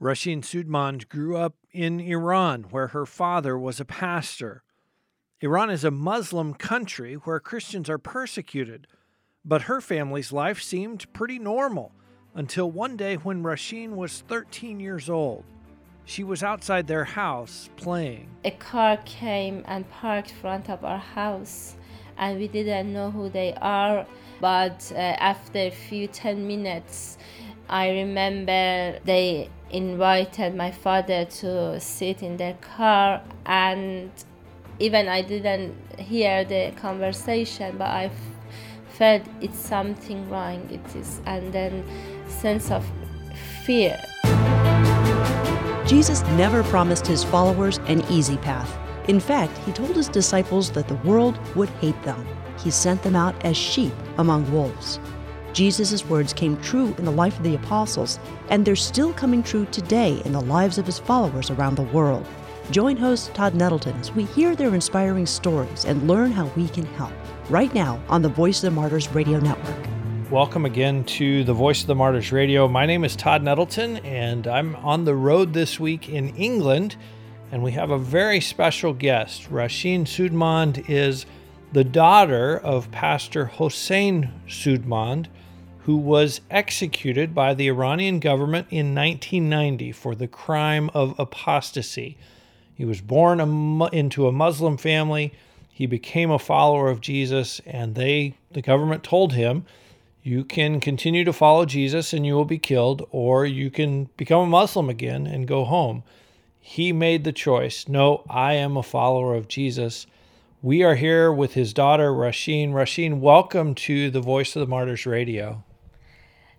Rashin 0.00 0.42
Soodmand 0.42 1.08
grew 1.08 1.36
up 1.36 1.54
in 1.72 1.98
Iran, 1.98 2.66
where 2.70 2.88
her 2.88 3.04
father 3.04 3.58
was 3.58 3.80
a 3.80 3.84
pastor. 3.84 4.62
Iran 5.40 5.70
is 5.70 5.82
a 5.82 5.90
Muslim 5.90 6.54
country 6.54 7.14
where 7.14 7.40
Christians 7.40 7.90
are 7.90 7.98
persecuted, 7.98 8.86
but 9.44 9.62
her 9.62 9.80
family's 9.80 10.32
life 10.32 10.62
seemed 10.62 11.12
pretty 11.12 11.40
normal 11.40 11.92
until 12.34 12.70
one 12.70 12.96
day 12.96 13.16
when 13.16 13.42
Rashin 13.42 13.96
was 13.96 14.22
13 14.28 14.78
years 14.78 15.10
old. 15.10 15.44
She 16.04 16.22
was 16.22 16.44
outside 16.44 16.86
their 16.86 17.04
house 17.04 17.68
playing. 17.76 18.30
A 18.44 18.52
car 18.52 18.98
came 19.04 19.64
and 19.66 19.88
parked 19.90 20.30
front 20.30 20.70
of 20.70 20.84
our 20.84 20.98
house, 20.98 21.76
and 22.16 22.38
we 22.38 22.46
didn't 22.46 22.92
know 22.92 23.10
who 23.10 23.28
they 23.28 23.52
are. 23.60 24.06
But 24.40 24.92
uh, 24.94 24.98
after 24.98 25.58
a 25.58 25.70
few 25.70 26.06
10 26.06 26.46
minutes, 26.46 27.18
I 27.68 27.90
remember 27.90 29.00
they 29.04 29.50
invited 29.70 30.54
my 30.54 30.70
father 30.70 31.24
to 31.24 31.78
sit 31.80 32.22
in 32.22 32.36
their 32.36 32.54
car 32.54 33.22
and 33.46 34.10
even 34.78 35.08
I 35.08 35.22
didn't 35.22 35.74
hear 35.98 36.44
the 36.44 36.72
conversation 36.76 37.76
but 37.78 37.88
I 37.88 38.10
felt 38.88 39.22
it's 39.40 39.58
something 39.58 40.28
wrong 40.30 40.68
it 40.70 40.96
is 40.96 41.20
and 41.26 41.52
then 41.52 41.84
sense 42.28 42.70
of 42.70 42.84
fear 43.64 44.00
Jesus 45.88 46.22
never 46.36 46.62
promised 46.64 47.06
his 47.06 47.24
followers 47.24 47.78
an 47.86 48.04
easy 48.10 48.36
path. 48.36 48.76
In 49.08 49.18
fact, 49.18 49.56
he 49.64 49.72
told 49.72 49.96
his 49.96 50.10
disciples 50.10 50.70
that 50.72 50.86
the 50.86 50.96
world 50.96 51.38
would 51.56 51.70
hate 51.80 52.00
them. 52.02 52.26
He 52.62 52.70
sent 52.70 53.02
them 53.02 53.16
out 53.16 53.34
as 53.42 53.56
sheep 53.56 53.94
among 54.18 54.52
wolves. 54.52 55.00
Jesus' 55.52 56.04
words 56.06 56.32
came 56.32 56.60
true 56.60 56.94
in 56.98 57.04
the 57.04 57.10
life 57.10 57.36
of 57.36 57.42
the 57.42 57.54
apostles, 57.54 58.18
and 58.50 58.64
they're 58.64 58.76
still 58.76 59.12
coming 59.12 59.42
true 59.42 59.66
today 59.66 60.22
in 60.24 60.32
the 60.32 60.40
lives 60.40 60.78
of 60.78 60.86
his 60.86 60.98
followers 60.98 61.50
around 61.50 61.76
the 61.76 61.82
world. 61.82 62.26
Join 62.70 62.96
host 62.96 63.32
Todd 63.34 63.54
Nettleton 63.54 63.96
as 63.98 64.12
we 64.12 64.24
hear 64.24 64.54
their 64.54 64.74
inspiring 64.74 65.24
stories 65.24 65.84
and 65.86 66.06
learn 66.06 66.32
how 66.32 66.46
we 66.54 66.68
can 66.68 66.84
help. 66.84 67.12
Right 67.48 67.72
now 67.72 68.00
on 68.08 68.20
the 68.20 68.28
Voice 68.28 68.62
of 68.62 68.70
the 68.70 68.80
Martyrs 68.80 69.08
Radio 69.08 69.40
Network. 69.40 69.86
Welcome 70.30 70.66
again 70.66 71.04
to 71.04 71.42
the 71.44 71.54
Voice 71.54 71.80
of 71.80 71.86
the 71.86 71.94
Martyrs 71.94 72.30
Radio. 72.30 72.68
My 72.68 72.84
name 72.84 73.02
is 73.02 73.16
Todd 73.16 73.42
Nettleton, 73.42 73.96
and 74.04 74.46
I'm 74.46 74.76
on 74.76 75.06
the 75.06 75.14
road 75.14 75.54
this 75.54 75.80
week 75.80 76.10
in 76.10 76.36
England, 76.36 76.96
and 77.50 77.62
we 77.62 77.72
have 77.72 77.90
a 77.90 77.96
very 77.96 78.42
special 78.42 78.92
guest. 78.92 79.50
Rashin 79.50 80.04
Soodmand 80.04 80.90
is 80.90 81.24
the 81.72 81.84
daughter 81.84 82.58
of 82.58 82.90
Pastor 82.90 83.46
Hossein 83.46 84.30
Soodmand, 84.46 85.28
who 85.88 85.96
was 85.96 86.42
executed 86.50 87.34
by 87.34 87.54
the 87.54 87.66
Iranian 87.66 88.20
government 88.20 88.66
in 88.68 88.94
1990 88.94 89.90
for 89.92 90.14
the 90.14 90.28
crime 90.28 90.90
of 90.92 91.18
apostasy. 91.18 92.18
He 92.74 92.84
was 92.84 93.00
born 93.00 93.40
into 93.90 94.28
a 94.28 94.32
Muslim 94.32 94.76
family. 94.76 95.32
He 95.70 95.86
became 95.86 96.30
a 96.30 96.38
follower 96.38 96.90
of 96.90 97.00
Jesus, 97.00 97.62
and 97.64 97.94
they, 97.94 98.34
the 98.50 98.60
government, 98.60 99.02
told 99.02 99.32
him, 99.32 99.64
"You 100.22 100.44
can 100.44 100.78
continue 100.78 101.24
to 101.24 101.32
follow 101.32 101.64
Jesus, 101.64 102.12
and 102.12 102.26
you 102.26 102.34
will 102.34 102.44
be 102.44 102.58
killed, 102.58 103.08
or 103.10 103.46
you 103.46 103.70
can 103.70 104.10
become 104.18 104.42
a 104.42 104.46
Muslim 104.46 104.90
again 104.90 105.26
and 105.26 105.48
go 105.48 105.64
home." 105.64 106.02
He 106.60 106.92
made 106.92 107.24
the 107.24 107.32
choice. 107.32 107.88
No, 107.88 108.24
I 108.28 108.52
am 108.52 108.76
a 108.76 108.82
follower 108.82 109.34
of 109.34 109.48
Jesus. 109.48 110.06
We 110.60 110.82
are 110.82 110.96
here 110.96 111.32
with 111.32 111.54
his 111.54 111.72
daughter, 111.72 112.12
Rashin. 112.12 112.74
Rashin, 112.74 113.22
welcome 113.22 113.74
to 113.76 114.10
the 114.10 114.20
Voice 114.20 114.54
of 114.54 114.60
the 114.60 114.66
Martyrs 114.66 115.06
Radio. 115.06 115.64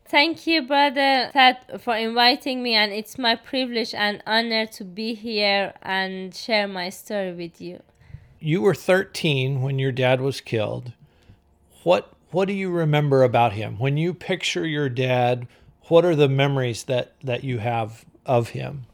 Thank 0.10 0.48
you, 0.48 0.64
brother 0.64 1.30
for 1.78 1.96
inviting 1.96 2.64
me, 2.64 2.74
and 2.74 2.92
it's 2.92 3.20
my 3.20 3.36
privilege 3.36 3.94
and 3.94 4.24
honor 4.26 4.66
to 4.66 4.84
be 4.84 5.14
here 5.14 5.76
and 5.84 6.34
share 6.34 6.68
my 6.68 6.90
story 6.90 7.32
with 7.32 7.62
you. 7.62 7.84
You 8.40 8.64
were 8.64 8.74
13 8.74 9.62
when 9.62 9.78
your 9.78 9.92
dad 9.92 10.20
was 10.20 10.42
killed. 10.42 10.94
What 11.84 12.12
what 12.32 12.48
do 12.48 12.56
you 12.56 12.72
remember 12.72 13.22
about 13.22 13.54
him? 13.54 13.78
When 13.78 13.98
you 13.98 14.16
picture 14.16 14.66
your 14.66 14.90
dad, 14.90 15.48
what 15.90 16.04
are 16.04 16.16
the 16.16 16.28
memories 16.28 16.86
that 16.86 17.14
that 17.24 17.44
you 17.44 17.60
have 17.60 18.04
of 18.26 18.50
him? 18.50 18.88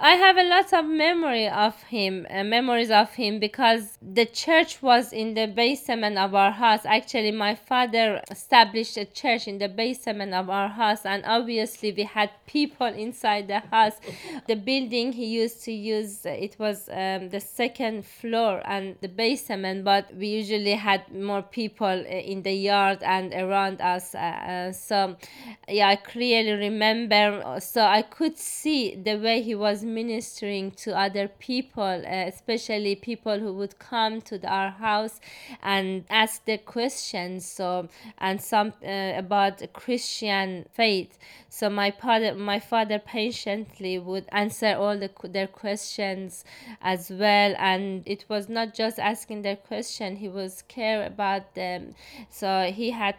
I 0.00 0.12
have 0.12 0.36
a 0.36 0.42
lot 0.42 0.72
of 0.72 0.86
memory 0.86 1.48
of 1.48 1.82
him, 1.84 2.26
uh, 2.30 2.42
memories 2.42 2.90
of 2.90 3.12
him 3.14 3.38
because 3.38 3.98
the 4.00 4.24
church 4.24 4.82
was 4.82 5.12
in 5.12 5.34
the 5.34 5.46
basement 5.46 6.16
of 6.16 6.34
our 6.34 6.50
house. 6.50 6.84
Actually, 6.84 7.32
my 7.32 7.54
father 7.54 8.22
established 8.30 8.96
a 8.96 9.04
church 9.04 9.46
in 9.46 9.58
the 9.58 9.68
basement 9.68 10.34
of 10.34 10.50
our 10.50 10.68
house, 10.68 11.04
and 11.04 11.22
obviously 11.26 11.92
we 11.92 12.02
had 12.02 12.30
people 12.46 12.86
inside 12.86 13.48
the 13.48 13.60
house. 13.60 13.94
The 14.48 14.56
building 14.56 15.12
he 15.12 15.26
used 15.26 15.62
to 15.64 15.72
use 15.72 16.24
it 16.24 16.56
was 16.58 16.88
um, 16.88 17.28
the 17.28 17.40
second 17.40 18.04
floor 18.04 18.62
and 18.64 18.96
the 19.00 19.08
basement, 19.08 19.84
but 19.84 20.14
we 20.16 20.28
usually 20.28 20.74
had 20.74 21.14
more 21.14 21.42
people 21.42 21.86
uh, 21.86 22.30
in 22.32 22.42
the 22.42 22.54
yard 22.54 22.98
and 23.02 23.32
around 23.34 23.80
us. 23.80 24.14
Uh, 24.14 24.18
uh, 24.18 24.72
so 24.72 25.16
yeah, 25.68 25.88
I 25.88 25.96
clearly 25.96 26.52
remember. 26.52 27.60
So 27.60 27.82
I 27.82 28.02
could 28.02 28.38
see 28.38 28.96
the 28.96 29.16
way 29.16 29.42
he 29.42 29.54
was 29.54 29.83
ministering 29.84 30.70
to 30.72 30.96
other 30.96 31.28
people, 31.28 31.82
uh, 31.82 32.26
especially 32.26 32.96
people 32.96 33.38
who 33.38 33.52
would 33.52 33.78
come 33.78 34.20
to 34.22 34.38
the, 34.38 34.48
our 34.48 34.70
house 34.70 35.20
and 35.62 36.04
ask 36.10 36.44
the 36.44 36.58
questions. 36.58 37.46
So 37.46 37.88
and 38.18 38.40
some 38.40 38.72
uh, 38.84 39.12
about 39.16 39.62
Christian 39.72 40.66
faith. 40.72 41.18
So 41.48 41.70
my 41.70 41.90
father, 41.90 42.34
my 42.34 42.58
father 42.58 42.98
patiently 42.98 43.98
would 43.98 44.26
answer 44.32 44.74
all 44.74 44.98
the, 44.98 45.10
their 45.24 45.46
questions 45.46 46.44
as 46.82 47.10
well, 47.10 47.54
and 47.58 48.02
it 48.06 48.24
was 48.28 48.48
not 48.48 48.74
just 48.74 48.98
asking 48.98 49.42
their 49.42 49.56
question; 49.56 50.16
he 50.16 50.28
was 50.28 50.62
care 50.62 51.06
about 51.06 51.54
them. 51.54 51.94
So 52.30 52.72
he 52.74 52.90
had 52.90 53.16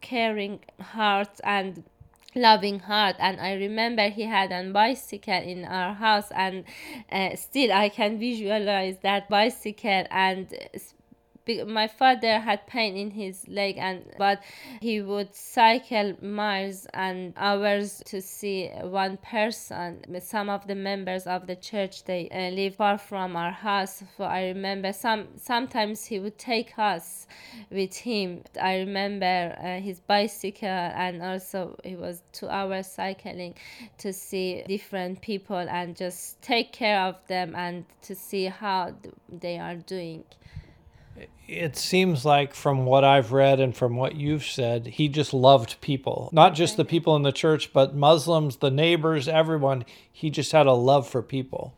caring 0.00 0.60
heart 0.80 1.40
and 1.44 1.84
loving 2.34 2.78
heart 2.80 3.16
and 3.18 3.40
i 3.40 3.54
remember 3.54 4.08
he 4.08 4.22
had 4.22 4.52
a 4.52 4.70
bicycle 4.70 5.32
in 5.34 5.64
our 5.64 5.94
house 5.94 6.30
and 6.32 6.64
uh, 7.10 7.34
still 7.34 7.72
i 7.72 7.88
can 7.88 8.18
visualize 8.18 8.96
that 9.02 9.28
bicycle 9.28 10.04
and 10.10 10.54
my 11.66 11.88
father 11.88 12.38
had 12.38 12.66
pain 12.66 12.96
in 12.96 13.10
his 13.10 13.46
leg 13.48 13.76
and 13.78 14.04
but 14.18 14.42
he 14.80 15.00
would 15.00 15.34
cycle 15.34 16.14
miles 16.22 16.86
and 16.92 17.32
hours 17.36 18.02
to 18.06 18.20
see 18.20 18.68
one 18.82 19.16
person. 19.18 20.02
Some 20.20 20.50
of 20.50 20.66
the 20.66 20.74
members 20.74 21.26
of 21.26 21.46
the 21.46 21.56
church 21.56 22.04
they 22.04 22.28
uh, 22.28 22.54
live 22.54 22.74
far 22.76 22.98
from 22.98 23.36
our 23.36 23.50
house. 23.50 24.02
So 24.16 24.24
i 24.24 24.46
remember 24.48 24.92
some 24.92 25.28
sometimes 25.36 26.04
he 26.04 26.18
would 26.18 26.38
take 26.38 26.78
us 26.78 27.26
with 27.70 27.94
him. 27.94 28.42
I 28.60 28.78
remember 28.78 29.56
uh, 29.58 29.80
his 29.80 30.00
bicycle 30.00 30.68
and 30.68 31.22
also 31.22 31.78
he 31.82 31.96
was 31.96 32.22
two 32.32 32.48
hours 32.48 32.86
cycling 32.86 33.54
to 33.98 34.12
see 34.12 34.62
different 34.66 35.20
people 35.22 35.56
and 35.56 35.96
just 35.96 36.40
take 36.42 36.72
care 36.72 37.00
of 37.00 37.16
them 37.26 37.54
and 37.54 37.84
to 38.02 38.14
see 38.14 38.46
how 38.46 38.94
they 39.28 39.58
are 39.58 39.76
doing 39.76 40.24
it 41.48 41.76
seems 41.76 42.24
like 42.24 42.54
from 42.54 42.84
what 42.84 43.04
I've 43.04 43.32
read 43.32 43.58
and 43.58 43.74
from 43.74 43.96
what 43.96 44.16
you've 44.16 44.44
said, 44.44 44.86
he 44.86 45.08
just 45.08 45.32
loved 45.32 45.80
people. 45.80 46.28
Not 46.32 46.54
just 46.54 46.76
the 46.76 46.84
people 46.84 47.16
in 47.16 47.22
the 47.22 47.32
church, 47.32 47.72
but 47.72 47.94
Muslims, 47.94 48.56
the 48.56 48.70
neighbors, 48.70 49.28
everyone. 49.28 49.84
He 50.12 50.28
just 50.28 50.52
had 50.52 50.66
a 50.66 50.72
love 50.72 51.08
for 51.08 51.22
people. 51.22 51.74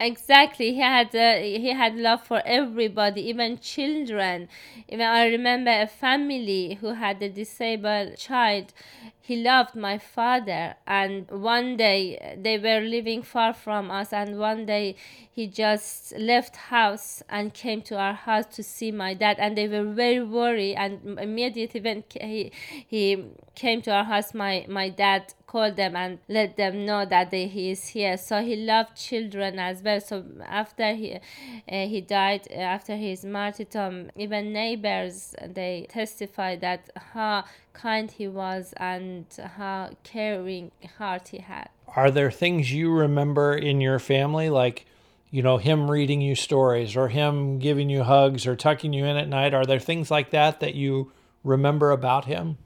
Exactly, 0.00 0.74
he 0.74 0.80
had 0.80 1.14
uh, 1.14 1.38
he 1.38 1.70
had 1.72 1.96
love 1.96 2.22
for 2.22 2.40
everybody, 2.46 3.20
even 3.28 3.58
children. 3.58 4.48
Even 4.88 5.04
I 5.06 5.26
remember 5.26 5.72
a 5.72 5.88
family 5.88 6.74
who 6.80 6.94
had 6.94 7.20
a 7.20 7.28
disabled 7.28 8.16
child 8.16 8.72
he 9.20 9.36
loved 9.36 9.74
my 9.74 9.98
father 9.98 10.74
and 10.86 11.30
one 11.30 11.76
day 11.76 12.34
they 12.42 12.56
were 12.58 12.80
living 12.80 13.22
far 13.22 13.52
from 13.52 13.90
us 13.90 14.10
and 14.10 14.38
one 14.38 14.64
day 14.64 14.96
he 15.30 15.46
just 15.46 16.16
left 16.16 16.56
house 16.56 17.22
and 17.28 17.52
came 17.52 17.82
to 17.82 17.94
our 17.98 18.14
house 18.14 18.46
to 18.46 18.62
see 18.62 18.90
my 18.90 19.12
dad 19.12 19.36
and 19.38 19.58
they 19.58 19.68
were 19.68 19.84
very 19.84 20.22
worried 20.22 20.74
and 20.76 21.18
immediately 21.18 21.78
when 21.78 22.02
he, 22.18 22.50
he 22.86 23.22
came 23.54 23.82
to 23.82 23.90
our 23.92 24.04
house 24.04 24.32
my, 24.32 24.64
my 24.66 24.88
dad 24.88 25.34
called 25.48 25.74
them 25.76 25.96
and 25.96 26.18
let 26.28 26.56
them 26.56 26.86
know 26.86 27.04
that 27.04 27.30
they, 27.32 27.46
he 27.46 27.70
is 27.70 27.88
here 27.88 28.16
so 28.16 28.40
he 28.42 28.54
loved 28.54 28.94
children 28.96 29.58
as 29.58 29.82
well 29.82 30.00
so 30.00 30.24
after 30.46 30.94
he 30.94 31.14
uh, 31.14 31.20
he 31.66 32.00
died 32.00 32.46
uh, 32.50 32.54
after 32.76 32.94
his 32.96 33.24
martyrdom 33.24 34.10
even 34.14 34.52
neighbors 34.52 35.34
they 35.42 35.86
testified 35.88 36.60
that 36.60 36.90
how 37.14 37.42
kind 37.78 38.10
he 38.10 38.26
was 38.26 38.74
and 38.76 39.24
how 39.56 39.90
caring 40.02 40.70
heart 40.98 41.28
he 41.28 41.38
had. 41.38 41.68
Are 41.94 42.10
there 42.10 42.30
things 42.30 42.72
you 42.72 42.92
remember 42.92 43.54
in 43.54 43.80
your 43.80 43.98
family, 43.98 44.50
like, 44.50 44.84
you 45.30 45.42
know, 45.42 45.58
him 45.58 45.90
reading 45.90 46.20
you 46.20 46.34
stories 46.34 46.96
or 46.96 47.08
him 47.08 47.58
giving 47.58 47.88
you 47.88 48.02
hugs 48.02 48.46
or 48.46 48.56
tucking 48.56 48.92
you 48.92 49.04
in 49.04 49.16
at 49.16 49.28
night? 49.28 49.54
Are 49.54 49.64
there 49.64 49.78
things 49.78 50.10
like 50.10 50.30
that 50.30 50.60
that 50.60 50.74
you 50.74 51.12
remember 51.44 51.90
about 51.90 52.24
him? 52.24 52.58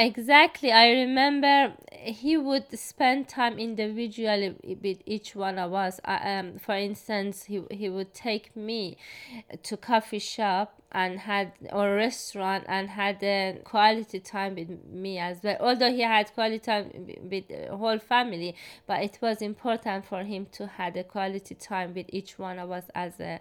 Exactly. 0.00 0.70
I 0.70 0.90
remember 0.90 1.72
he 1.92 2.36
would 2.36 2.78
spend 2.78 3.28
time 3.28 3.58
individually 3.58 4.54
with 4.80 4.98
each 5.06 5.34
one 5.34 5.58
of 5.58 5.74
us. 5.74 5.98
um, 6.04 6.60
for 6.60 6.76
instance, 6.76 7.44
he, 7.44 7.64
he 7.72 7.88
would 7.88 8.14
take 8.14 8.54
me 8.54 8.96
to 9.64 9.76
coffee 9.76 10.20
shop 10.20 10.74
and 10.92 11.18
had 11.18 11.52
or 11.72 11.96
restaurant 11.96 12.64
and 12.68 12.88
had 12.90 13.22
a 13.24 13.58
quality 13.64 14.20
time 14.20 14.54
with 14.54 14.70
me 14.88 15.18
as 15.18 15.40
well. 15.42 15.56
Although 15.60 15.90
he 15.90 16.02
had 16.02 16.32
quality 16.32 16.60
time 16.60 16.92
with 17.28 17.48
the 17.48 17.76
whole 17.76 17.98
family, 17.98 18.54
but 18.86 19.02
it 19.02 19.18
was 19.20 19.42
important 19.42 20.06
for 20.06 20.22
him 20.22 20.46
to 20.52 20.68
had 20.68 20.96
a 20.96 21.02
quality 21.02 21.56
time 21.56 21.92
with 21.92 22.06
each 22.10 22.38
one 22.38 22.60
of 22.60 22.70
us 22.70 22.84
as 22.94 23.18
a 23.18 23.40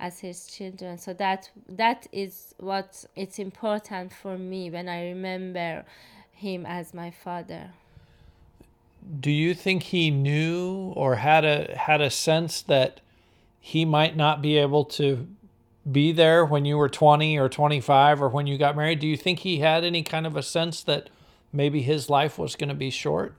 as 0.00 0.20
his 0.20 0.46
children. 0.46 0.98
So 0.98 1.12
that 1.14 1.50
that 1.68 2.06
is 2.12 2.54
what 2.58 3.04
it's 3.14 3.38
important 3.38 4.12
for 4.12 4.38
me 4.38 4.70
when 4.70 4.88
I 4.88 5.08
remember 5.08 5.84
him 6.38 6.64
as 6.64 6.94
my 6.94 7.10
father. 7.10 7.70
Do 9.20 9.30
you 9.30 9.54
think 9.54 9.84
he 9.84 10.10
knew 10.10 10.92
or 10.96 11.16
had 11.16 11.44
a 11.44 11.76
had 11.76 12.00
a 12.00 12.10
sense 12.10 12.62
that 12.62 13.00
he 13.60 13.84
might 13.84 14.16
not 14.16 14.42
be 14.42 14.56
able 14.56 14.84
to 14.84 15.26
be 15.90 16.12
there 16.12 16.44
when 16.44 16.64
you 16.64 16.76
were 16.76 16.88
20 16.88 17.38
or 17.38 17.48
25 17.48 18.22
or 18.22 18.28
when 18.28 18.46
you 18.46 18.58
got 18.58 18.76
married? 18.76 19.00
Do 19.00 19.06
you 19.06 19.16
think 19.16 19.40
he 19.40 19.58
had 19.58 19.84
any 19.84 20.02
kind 20.02 20.26
of 20.26 20.36
a 20.36 20.42
sense 20.42 20.82
that 20.82 21.10
maybe 21.52 21.82
his 21.82 22.10
life 22.10 22.38
was 22.38 22.56
going 22.56 22.68
to 22.68 22.74
be 22.74 22.90
short? 22.90 23.34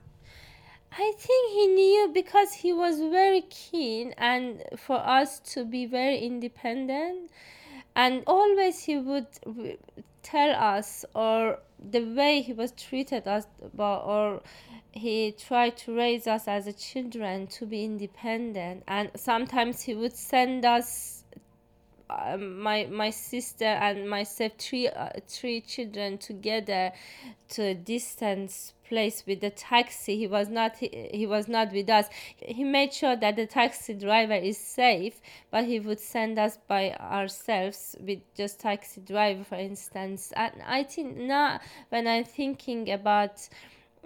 I 0.92 1.12
think 1.16 1.52
he 1.52 1.66
knew 1.68 2.10
because 2.12 2.52
he 2.52 2.72
was 2.72 2.98
very 2.98 3.42
keen 3.42 4.12
and 4.18 4.62
for 4.76 4.96
us 4.96 5.38
to 5.54 5.64
be 5.64 5.86
very 5.86 6.18
independent 6.18 7.30
and 7.94 8.24
always 8.26 8.84
he 8.84 8.98
would 8.98 9.26
tell 10.22 10.50
us 10.50 11.04
or 11.14 11.58
the 11.78 12.00
way 12.00 12.42
he 12.42 12.52
was 12.52 12.72
treated 12.72 13.26
us 13.26 13.46
or 13.78 14.42
he 14.92 15.32
tried 15.32 15.76
to 15.78 15.96
raise 15.96 16.26
us 16.26 16.48
as 16.48 16.66
a 16.66 16.72
children 16.72 17.46
to 17.46 17.66
be 17.66 17.84
independent. 17.84 18.82
And 18.88 19.10
sometimes 19.16 19.82
he 19.82 19.94
would 19.94 20.16
send 20.16 20.64
us 20.64 21.19
uh, 22.10 22.36
my 22.36 22.86
my 22.90 23.10
sister 23.10 23.64
and 23.64 24.08
myself 24.08 24.52
three 24.58 24.88
uh, 24.88 25.10
three 25.28 25.60
children 25.60 26.18
together 26.18 26.92
to 27.50 27.62
a 27.62 27.74
distance 27.74 28.72
place 28.88 29.22
with 29.26 29.40
the 29.40 29.50
taxi. 29.50 30.16
He 30.16 30.26
was 30.26 30.48
not 30.48 30.76
he, 30.76 31.08
he 31.12 31.26
was 31.26 31.46
not 31.46 31.72
with 31.72 31.88
us. 31.88 32.06
He 32.36 32.64
made 32.64 32.92
sure 32.92 33.16
that 33.16 33.36
the 33.36 33.46
taxi 33.46 33.94
driver 33.94 34.34
is 34.34 34.58
safe 34.58 35.20
but 35.50 35.64
he 35.64 35.78
would 35.80 36.00
send 36.00 36.38
us 36.38 36.58
by 36.68 36.92
ourselves 36.94 37.96
with 38.00 38.18
just 38.34 38.60
taxi 38.60 39.00
driver 39.00 39.44
for 39.44 39.56
instance. 39.56 40.32
And 40.36 40.54
i 40.66 40.82
think 40.82 41.16
now 41.16 41.60
when 41.90 42.06
i'm 42.06 42.24
thinking 42.24 42.90
about 42.90 43.48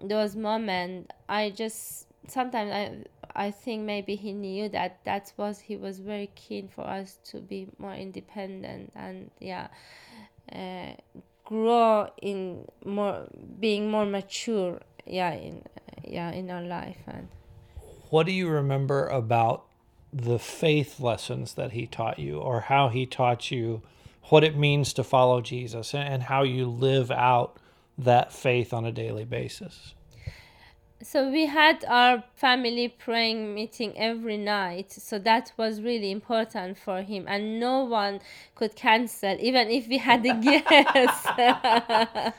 those 0.03 0.35
moments 0.37 1.09
i 1.29 1.51
just 1.51 2.07
sometimes 2.29 2.71
i 2.73 2.93
i 3.35 3.51
think 3.51 3.83
maybe 3.83 4.17
he 4.17 4.33
knew 4.33 4.69
that 4.69 4.99
that 5.05 5.33
was 5.37 5.61
he 5.61 5.77
was 5.77 5.99
very 5.99 6.31
keen 6.35 6.69
for 6.69 6.87
us 6.87 7.19
to 7.25 7.41
be 7.41 7.69
more 7.79 7.95
independent 7.95 8.93
and 8.95 9.31
yeah 9.41 9.69
uh, 10.53 10.93
grow 11.45 12.09
in 12.23 12.65
more 12.85 13.27
being 13.61 13.91
more 13.91 14.07
mature 14.07 14.81
yeah 15.07 15.33
in 15.33 15.63
yeah 16.03 16.31
in 16.31 16.51
our 16.51 16.63
life 16.63 16.99
and 17.07 17.29
what 18.11 18.27
do 18.27 18.33
you 18.33 18.49
remember 18.49 19.07
about 19.09 19.65
the 20.13 20.39
faith 20.39 21.01
lessons 21.01 21.55
that 21.55 21.73
he 21.73 21.87
taught 21.87 22.19
you 22.19 22.39
or 22.39 22.61
how 22.61 22.89
he 22.89 23.05
taught 23.05 23.51
you 23.51 23.83
what 24.25 24.45
it 24.45 24.57
means 24.57 24.93
to 24.93 25.03
follow 25.03 25.41
Jesus 25.41 25.93
and 25.93 26.23
how 26.23 26.45
you 26.45 26.67
live 26.67 27.11
out 27.11 27.59
that 27.99 28.33
faith 28.33 28.73
on 28.73 28.85
a 28.85 28.93
daily 28.93 29.25
basis 29.25 29.94
so 31.05 31.31
we 31.31 31.45
had 31.47 31.85
our 31.87 32.25
family 32.35 32.89
praying 32.89 33.55
meeting 33.55 33.93
every 33.97 34.39
night. 34.39 34.91
So 34.91 35.19
that 35.19 35.53
was 35.59 35.83
really 35.83 36.11
important 36.11 36.79
for 36.79 37.03
him. 37.03 37.27
And 37.29 37.61
no 37.61 37.85
one 37.85 38.21
could 38.55 38.75
cancel 38.75 39.37
even 39.39 39.69
if 39.69 39.87
we 39.87 39.99
had 39.99 40.25
a 40.25 40.35
guest. 40.41 41.29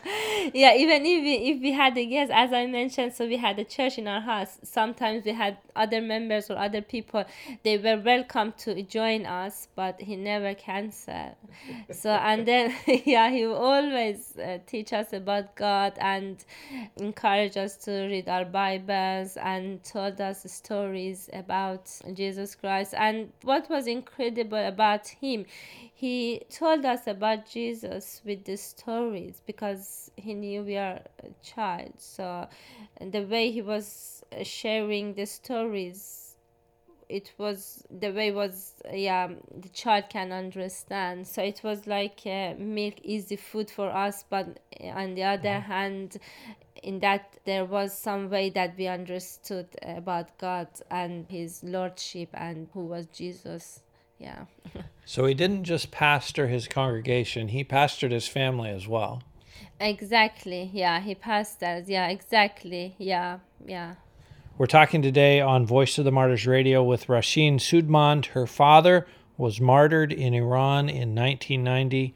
Yeah 0.54 0.76
even 0.76 1.06
if 1.06 1.24
we, 1.24 1.34
if 1.52 1.62
we 1.62 1.72
had 1.72 1.98
a 1.98 2.06
guest 2.06 2.32
as 2.32 2.54
i 2.54 2.68
mentioned 2.68 3.14
so 3.14 3.26
we 3.28 3.38
had 3.38 3.58
a 3.60 3.64
church 3.64 3.98
in 3.98 4.08
our 4.08 4.22
house. 4.22 4.58
Sometimes 4.64 5.26
we 5.26 5.34
had 5.34 5.58
other 5.76 6.02
members 6.02 6.50
or 6.50 6.58
other 6.58 6.82
people. 6.82 7.24
They 7.64 7.78
were 7.78 8.02
welcome 8.02 8.54
to 8.60 8.82
join 8.84 9.26
us 9.26 9.68
but 9.76 10.02
he 10.02 10.16
never 10.16 10.54
canceled 10.56 11.36
so 11.92 12.10
and 12.10 12.48
then 12.52 12.74
yeah 13.06 13.30
he 13.30 13.46
always 13.46 14.38
uh, 14.38 14.60
teach 14.66 14.94
us 14.94 15.14
about 15.14 15.56
god 15.56 15.94
and 16.00 16.44
encourage 16.98 17.58
us 17.58 17.76
to 17.78 17.92
read 18.08 18.28
our 18.30 18.46
Bibles 18.56 19.36
and 19.36 19.84
told 19.84 20.22
us 20.22 20.50
stories 20.50 21.30
about 21.34 21.92
Jesus 22.14 22.56
Christ. 22.56 22.94
And 22.98 23.34
what 23.42 23.70
was 23.70 23.86
incredible 23.86 24.66
about 24.66 25.10
him, 25.10 25.46
he 25.94 26.42
told 26.50 26.86
us 26.86 27.06
about 27.06 27.50
Jesus 27.50 28.22
with 28.24 28.46
the 28.46 28.56
stories 28.56 29.42
because 29.46 30.10
he 30.16 30.34
knew 30.34 30.64
we 30.64 30.78
are 30.78 31.02
a 31.22 31.32
child. 31.44 31.96
So 31.98 32.48
the 33.02 33.24
way 33.24 33.52
he 33.52 33.62
was 33.62 34.24
sharing 34.44 35.16
the 35.16 35.26
stories 35.26 36.22
it 37.08 37.34
was 37.38 37.84
the 37.92 38.10
way 38.10 38.32
was 38.32 38.74
yeah 38.92 39.28
the 39.62 39.70
child 39.70 40.06
can 40.10 40.32
understand 40.32 41.28
so 41.28 41.40
it 41.44 41.62
was 41.64 41.86
like 41.86 42.22
uh, 42.26 42.56
milk 42.58 42.96
easy 43.04 43.36
food 43.36 43.70
for 43.70 43.90
us 43.90 44.26
but 44.28 44.60
on 44.82 45.14
the 45.14 45.22
other 45.22 45.50
mm-hmm. 45.50 45.72
hand 45.72 46.18
in 46.84 47.00
that 47.00 47.38
there 47.46 47.66
was 47.66 47.98
some 47.98 48.30
way 48.30 48.50
that 48.52 48.78
we 48.78 48.88
understood 48.88 49.68
about 49.82 50.38
God 50.38 50.68
and 50.90 51.26
his 51.30 51.64
lordship 51.64 52.30
and 52.34 52.68
who 52.74 52.86
was 52.86 53.08
Jesus. 53.08 53.82
Yeah. 54.20 54.46
so 55.06 55.26
he 55.26 55.34
didn't 55.34 55.64
just 55.64 55.92
pastor 55.92 56.48
his 56.48 56.68
congregation, 56.68 57.50
he 57.50 57.64
pastored 57.64 58.12
his 58.12 58.28
family 58.28 58.70
as 58.70 58.88
well. 58.88 59.24
Exactly. 59.80 60.70
Yeah, 60.74 61.02
he 61.02 61.16
pastors. 61.16 61.90
Yeah, 61.90 62.08
exactly. 62.08 62.96
Yeah. 62.98 63.40
Yeah. 63.66 63.96
We're 64.58 64.68
talking 64.68 65.02
today 65.02 65.42
on 65.42 65.66
Voice 65.66 65.98
of 65.98 66.06
the 66.06 66.12
Martyrs 66.12 66.48
Radio 66.48 66.82
with 66.82 67.10
Rashin 67.10 67.58
Soodmand. 67.58 68.28
Her 68.28 68.48
father 68.48 69.06
was 69.38 69.60
martyred 69.60 70.14
in 70.14 70.34
Iran 70.34 70.88
in 70.88 71.14
1990 71.14 72.16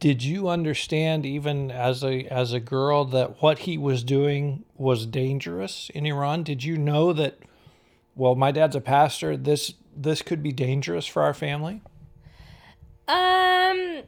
did 0.00 0.22
you 0.22 0.48
understand 0.48 1.26
even 1.26 1.70
as 1.70 2.04
a 2.04 2.24
as 2.26 2.52
a 2.52 2.60
girl 2.60 3.04
that 3.06 3.42
what 3.42 3.60
he 3.60 3.76
was 3.76 4.04
doing 4.04 4.64
was 4.76 5.06
dangerous 5.06 5.90
in 5.94 6.06
Iran? 6.06 6.42
Did 6.42 6.62
you 6.62 6.76
know 6.78 7.12
that 7.12 7.38
well, 8.14 8.34
my 8.34 8.50
dad's 8.50 8.76
a 8.76 8.80
pastor, 8.80 9.36
this 9.36 9.74
this 9.96 10.22
could 10.22 10.42
be 10.42 10.52
dangerous 10.52 11.06
for 11.06 11.22
our 11.22 11.34
family? 11.34 11.82
Um 13.08 14.02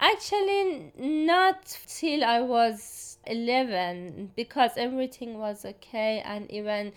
actually 0.00 0.92
not 0.98 1.78
till 1.86 2.24
I 2.24 2.40
was 2.40 3.18
11 3.26 4.32
because 4.36 4.72
everything 4.76 5.38
was 5.38 5.64
okay 5.64 6.22
and 6.24 6.50
even 6.50 6.92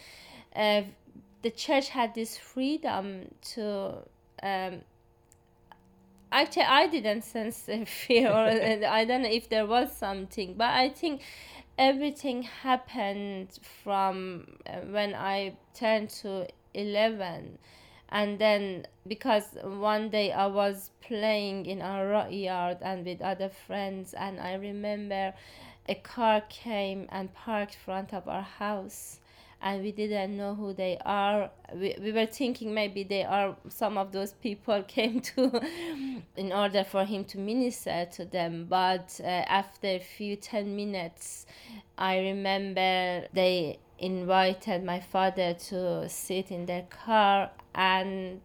uh, 0.55 0.81
the 1.41 1.51
church 1.51 1.89
had 1.89 2.13
this 2.13 2.37
freedom 2.37 3.33
to 3.53 3.99
um, 4.43 4.81
actually 6.31 6.63
i 6.63 6.87
didn't 6.87 7.23
sense 7.23 7.69
fear 7.85 8.29
or 8.29 8.47
i 8.89 9.05
don't 9.05 9.21
know 9.21 9.29
if 9.29 9.49
there 9.49 9.65
was 9.65 9.95
something 9.95 10.53
but 10.55 10.69
i 10.69 10.89
think 10.89 11.21
everything 11.77 12.41
happened 12.43 13.59
from 13.83 14.45
uh, 14.67 14.77
when 14.89 15.13
i 15.13 15.55
turned 15.73 16.09
to 16.09 16.47
11 16.73 17.57
and 18.09 18.39
then 18.39 18.85
because 19.07 19.57
one 19.63 20.09
day 20.09 20.31
i 20.31 20.45
was 20.45 20.91
playing 21.01 21.65
in 21.65 21.81
our 21.81 22.29
yard 22.29 22.77
and 22.81 23.05
with 23.05 23.21
other 23.21 23.49
friends 23.49 24.13
and 24.13 24.39
i 24.39 24.53
remember 24.53 25.33
a 25.89 25.95
car 25.95 26.41
came 26.49 27.07
and 27.09 27.33
parked 27.33 27.75
front 27.75 28.13
of 28.13 28.27
our 28.27 28.41
house 28.41 29.19
and 29.61 29.81
we 29.81 29.91
didn't 29.91 30.37
know 30.37 30.55
who 30.55 30.73
they 30.73 30.97
are. 31.05 31.49
We, 31.73 31.95
we 32.01 32.11
were 32.11 32.25
thinking 32.25 32.73
maybe 32.73 33.03
they 33.03 33.23
are 33.23 33.55
some 33.69 33.97
of 33.97 34.11
those 34.11 34.33
people 34.33 34.83
came 34.87 35.19
to 35.21 35.61
in 36.35 36.53
order 36.53 36.83
for 36.83 37.05
him 37.05 37.25
to 37.25 37.37
minister 37.37 38.07
to 38.13 38.25
them. 38.25 38.67
But 38.69 39.19
uh, 39.23 39.27
after 39.27 39.87
a 39.87 39.99
few 39.99 40.35
10 40.35 40.75
minutes 40.75 41.45
i 41.97 42.19
remember 42.19 43.27
they 43.33 43.79
invited 43.99 44.83
my 44.83 44.99
father 44.99 45.53
to 45.53 46.07
sit 46.07 46.51
in 46.51 46.65
their 46.67 46.83
car 46.83 47.49
and 47.73 48.39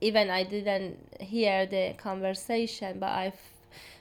even 0.00 0.28
i 0.30 0.42
didn't 0.42 0.98
hear 1.20 1.66
the 1.66 1.94
conversation 1.96 2.98
but 2.98 3.10
I 3.10 3.26
f- 3.26 3.36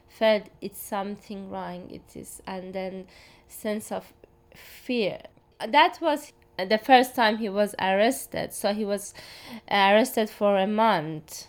felt 0.07 0.43
it's 0.61 0.81
something 0.81 1.49
wrong 1.51 1.89
it 1.91 2.15
is 2.15 2.41
and 2.47 2.73
then 2.73 3.05
sense 3.47 3.91
of 3.91 4.11
fear. 4.55 5.19
That 5.67 5.99
was 6.01 6.33
the 6.65 6.77
first 6.77 7.15
time 7.15 7.37
he 7.37 7.49
was 7.49 7.75
arrested. 7.79 8.53
So 8.53 8.73
he 8.73 8.85
was 8.85 9.13
arrested 9.69 10.29
for 10.29 10.57
a 10.57 10.67
month. 10.67 11.47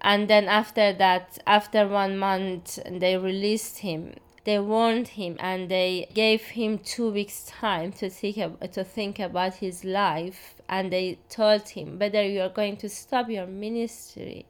And 0.00 0.28
then 0.28 0.46
after 0.46 0.92
that, 0.92 1.38
after 1.46 1.88
one 1.88 2.18
month, 2.18 2.78
they 2.88 3.16
released 3.16 3.78
him. 3.78 4.14
they 4.48 4.58
warned 4.58 5.08
him 5.08 5.36
and 5.40 5.68
they 5.68 6.08
gave 6.14 6.42
him 6.42 6.78
two 6.78 7.10
weeks 7.10 7.44
time 7.44 7.92
to 7.92 8.08
think 8.08 8.38
to 8.72 8.82
think 8.82 9.18
about 9.18 9.56
his 9.56 9.84
life 9.84 10.54
and 10.70 10.90
they 10.90 11.18
told 11.28 11.68
him 11.68 11.98
whether 11.98 12.22
you 12.22 12.40
are 12.40 12.48
going 12.48 12.74
to 12.74 12.88
stop 12.88 13.28
your 13.28 13.46
ministry 13.46 14.46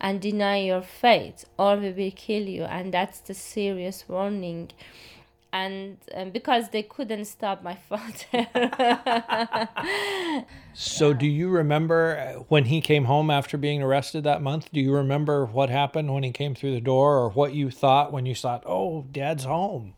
and 0.00 0.20
deny 0.20 0.56
your 0.56 0.82
faith 0.82 1.44
or 1.56 1.76
we 1.76 1.92
will 1.92 2.10
kill 2.10 2.42
you 2.42 2.64
and 2.64 2.92
that's 2.92 3.20
the 3.20 3.34
serious 3.34 4.08
warning 4.08 4.68
and 5.52 5.96
um, 6.14 6.30
because 6.30 6.70
they 6.70 6.82
couldn't 6.82 7.24
stop 7.24 7.62
my 7.62 7.76
father. 7.88 8.48
So 10.80 11.12
do 11.12 11.26
you 11.26 11.48
remember 11.48 12.16
uh, 12.16 12.42
when 12.48 12.66
he 12.66 12.80
came 12.80 13.06
home 13.06 13.30
after 13.30 13.56
being 13.58 13.82
arrested 13.82 14.22
that 14.22 14.40
month? 14.40 14.70
Do 14.72 14.80
you 14.80 14.94
remember 14.94 15.44
what 15.44 15.70
happened 15.70 16.14
when 16.14 16.22
he 16.22 16.30
came 16.30 16.54
through 16.54 16.72
the 16.72 16.80
door 16.80 17.16
or 17.18 17.30
what 17.30 17.52
you 17.52 17.68
thought 17.68 18.12
when 18.12 18.26
you 18.26 18.36
thought 18.36 18.62
oh 18.64 19.04
dad's 19.10 19.42
home 19.42 19.94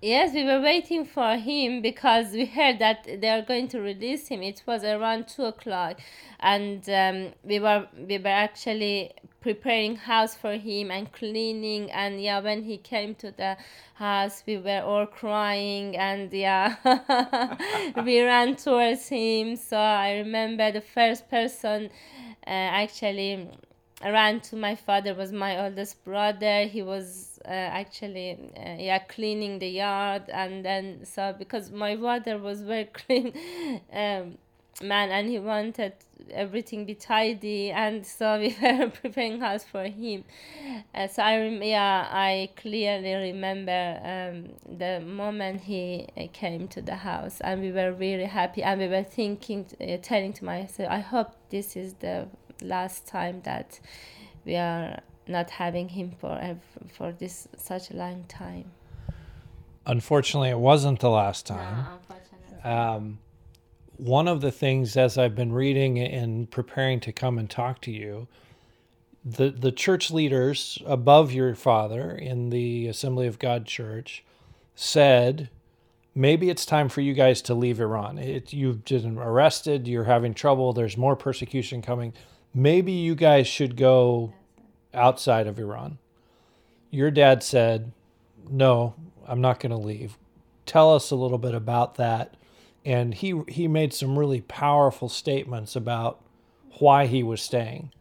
Yes, 0.00 0.32
we 0.32 0.44
were 0.44 0.60
waiting 0.60 1.04
for 1.04 1.34
him 1.36 1.82
because 1.82 2.30
we 2.30 2.46
heard 2.46 2.78
that 2.78 3.20
they 3.20 3.28
are 3.30 3.42
going 3.42 3.66
to 3.68 3.80
release 3.80 4.28
him. 4.28 4.42
It 4.42 4.62
was 4.64 4.84
around 4.84 5.26
two 5.26 5.46
o'clock, 5.46 5.98
and 6.38 6.88
um, 6.88 7.32
we 7.42 7.58
were 7.58 7.88
we 7.96 8.18
were 8.18 8.28
actually 8.28 9.10
preparing 9.48 9.96
house 9.96 10.34
for 10.34 10.56
him 10.56 10.90
and 10.90 11.10
cleaning. 11.10 11.90
And 11.90 12.20
yeah, 12.20 12.40
when 12.40 12.64
he 12.64 12.76
came 12.76 13.14
to 13.14 13.30
the 13.30 13.56
house, 13.94 14.42
we 14.46 14.58
were 14.58 14.82
all 14.82 15.06
crying, 15.06 15.96
and 15.96 16.30
yeah, 16.30 16.76
we 18.04 18.20
ran 18.20 18.56
towards 18.56 19.08
him. 19.08 19.56
So 19.56 19.78
I 19.78 20.18
remember 20.18 20.70
the 20.70 20.82
first 20.82 21.30
person 21.30 21.88
uh, 22.46 22.68
actually 22.82 23.48
ran 24.04 24.40
to 24.40 24.54
my 24.54 24.74
father 24.74 25.14
was 25.14 25.32
my 25.32 25.64
oldest 25.64 26.04
brother 26.04 26.66
he 26.66 26.82
was 26.82 27.40
uh, 27.44 27.48
actually 27.48 28.38
uh, 28.56 28.76
yeah 28.78 29.00
cleaning 29.00 29.58
the 29.58 29.66
yard 29.66 30.22
and 30.32 30.64
then 30.64 31.04
so 31.04 31.34
because 31.36 31.72
my 31.72 31.96
father 31.96 32.38
was 32.38 32.62
very 32.62 32.84
clean 33.00 33.32
um, 33.92 34.38
man 34.82 35.10
and 35.10 35.28
he 35.28 35.38
wanted 35.38 35.92
everything 36.30 36.84
be 36.84 36.94
tidy 36.94 37.70
and 37.70 38.06
so 38.06 38.38
we 38.40 38.56
were 38.60 38.90
preparing 38.90 39.40
house 39.40 39.64
for 39.64 39.84
him 39.84 40.24
uh, 40.94 41.06
so 41.06 41.22
i 41.22 41.38
rem- 41.38 41.62
yeah 41.62 42.06
i 42.10 42.48
clearly 42.56 43.14
remember 43.14 44.00
um, 44.04 44.76
the 44.78 45.00
moment 45.00 45.60
he 45.60 46.06
uh, 46.16 46.24
came 46.32 46.68
to 46.68 46.82
the 46.82 46.96
house 46.96 47.40
and 47.40 47.60
we 47.60 47.72
were 47.72 47.92
really 47.92 48.24
happy 48.24 48.62
and 48.62 48.80
we 48.80 48.88
were 48.88 49.02
thinking 49.02 49.66
uh, 49.80 49.96
telling 50.02 50.32
to 50.32 50.44
myself 50.44 50.88
i 50.90 50.98
hope 50.98 51.34
this 51.50 51.76
is 51.76 51.94
the 51.94 52.26
last 52.62 53.06
time 53.06 53.40
that 53.44 53.80
we 54.44 54.56
are 54.56 55.00
not 55.28 55.50
having 55.50 55.90
him 55.90 56.12
for 56.18 56.58
for 56.88 57.12
this 57.12 57.48
such 57.56 57.90
a 57.90 57.94
long 57.94 58.24
time. 58.28 58.70
Unfortunately, 59.86 60.50
it 60.50 60.58
wasn't 60.58 61.00
the 61.00 61.10
last 61.10 61.46
time. 61.46 61.86
No, 62.64 62.70
um, 62.70 63.18
one 63.98 64.28
of 64.28 64.40
the 64.40 64.50
things, 64.50 64.96
as 64.96 65.18
I've 65.18 65.34
been 65.34 65.52
reading 65.52 65.98
and 65.98 66.50
preparing 66.50 67.00
to 67.00 67.12
come 67.12 67.38
and 67.38 67.48
talk 67.48 67.80
to 67.82 67.90
you, 67.90 68.28
the 69.24 69.50
the 69.50 69.72
church 69.72 70.10
leaders 70.10 70.78
above 70.86 71.32
your 71.32 71.54
father 71.54 72.10
in 72.12 72.50
the 72.50 72.86
Assembly 72.86 73.26
of 73.26 73.38
God 73.38 73.66
Church 73.66 74.24
said, 74.74 75.50
maybe 76.14 76.48
it's 76.48 76.64
time 76.64 76.88
for 76.88 77.00
you 77.00 77.12
guys 77.12 77.42
to 77.42 77.54
leave 77.54 77.80
Iran. 77.80 78.18
It, 78.18 78.52
you've 78.52 78.84
been 78.84 79.18
arrested. 79.18 79.86
You're 79.86 80.04
having 80.04 80.34
trouble. 80.34 80.72
There's 80.72 80.96
more 80.96 81.16
persecution 81.16 81.82
coming 81.82 82.14
maybe 82.54 82.92
you 82.92 83.14
guys 83.14 83.46
should 83.46 83.76
go 83.76 84.32
outside 84.92 85.46
of 85.46 85.58
Iran. 85.58 85.98
Your 86.90 87.10
dad 87.10 87.42
said, 87.42 87.92
No, 88.50 88.94
I'm 89.26 89.40
not 89.40 89.60
going 89.60 89.70
to 89.70 89.76
leave. 89.76 90.16
Tell 90.66 90.94
us 90.94 91.10
a 91.10 91.16
little 91.16 91.38
bit 91.38 91.54
about 91.54 91.96
that. 91.96 92.34
And 92.84 93.14
he, 93.14 93.42
he 93.48 93.68
made 93.68 93.92
some 93.92 94.18
really 94.18 94.40
powerful 94.40 95.08
statements 95.08 95.76
about 95.76 96.20
why 96.78 97.06
he 97.06 97.22
was 97.22 97.42
staying. 97.42 97.92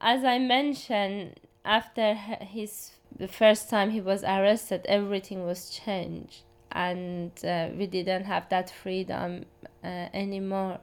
As 0.00 0.24
I 0.24 0.38
mentioned, 0.38 1.40
after 1.64 2.14
his 2.14 2.92
the 3.16 3.28
first 3.28 3.68
time 3.70 3.90
he 3.90 4.00
was 4.00 4.24
arrested, 4.24 4.84
everything 4.88 5.44
was 5.44 5.70
changed, 5.70 6.42
and 6.72 7.30
uh, 7.44 7.68
we 7.76 7.86
didn't 7.86 8.24
have 8.24 8.48
that 8.48 8.70
freedom 8.70 9.44
uh, 9.84 10.08
anymore 10.12 10.80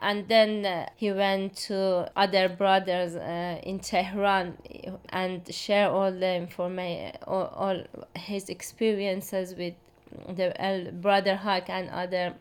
and 0.00 0.26
then 0.28 0.64
uh, 0.64 0.86
he 0.96 1.12
went 1.12 1.56
to 1.56 2.10
other 2.16 2.48
brothers 2.48 3.16
uh, 3.16 3.60
in 3.62 3.80
Tehran 3.80 4.56
and 5.10 5.54
share 5.54 5.90
all 5.90 6.10
the 6.10 6.36
information, 6.36 7.16
all, 7.26 7.46
all, 7.54 7.82
his 8.16 8.48
experiences 8.48 9.54
with 9.54 9.74
the 10.26 10.90
brother 11.00 11.36
Haik 11.36 11.68
and 11.68 11.90
other 11.90 12.34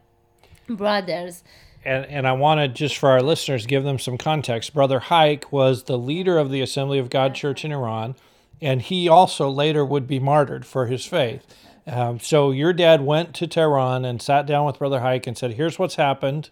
brothers. 0.69 1.43
And, 1.83 2.05
and 2.05 2.27
I 2.27 2.33
want 2.33 2.59
to 2.59 2.67
just 2.67 2.97
for 2.97 3.09
our 3.09 3.21
listeners 3.21 3.65
give 3.65 3.83
them 3.83 3.99
some 3.99 4.17
context. 4.17 4.73
Brother 4.73 4.99
Haik 4.99 5.51
was 5.51 5.83
the 5.83 5.97
leader 5.97 6.38
of 6.38 6.51
the 6.51 6.61
Assembly 6.61 6.99
of 6.99 7.09
God 7.09 7.35
Church 7.35 7.63
in 7.63 7.71
Iran, 7.71 8.15
and 8.61 8.81
he 8.81 9.07
also 9.07 9.49
later 9.49 9.85
would 9.85 10.07
be 10.07 10.19
martyred 10.19 10.65
for 10.65 10.88
his 10.88 11.05
faith. 11.05 11.45
Um, 11.88 12.19
so 12.19 12.51
your 12.51 12.73
dad 12.73 13.01
went 13.01 13.33
to 13.35 13.47
Tehran 13.47 14.05
and 14.05 14.21
sat 14.21 14.45
down 14.45 14.65
with 14.65 14.77
Brother 14.77 14.99
Haik 14.99 15.25
and 15.25 15.38
said, 15.38 15.53
"Here's 15.53 15.79
what's 15.79 15.95
happened. 15.95 16.49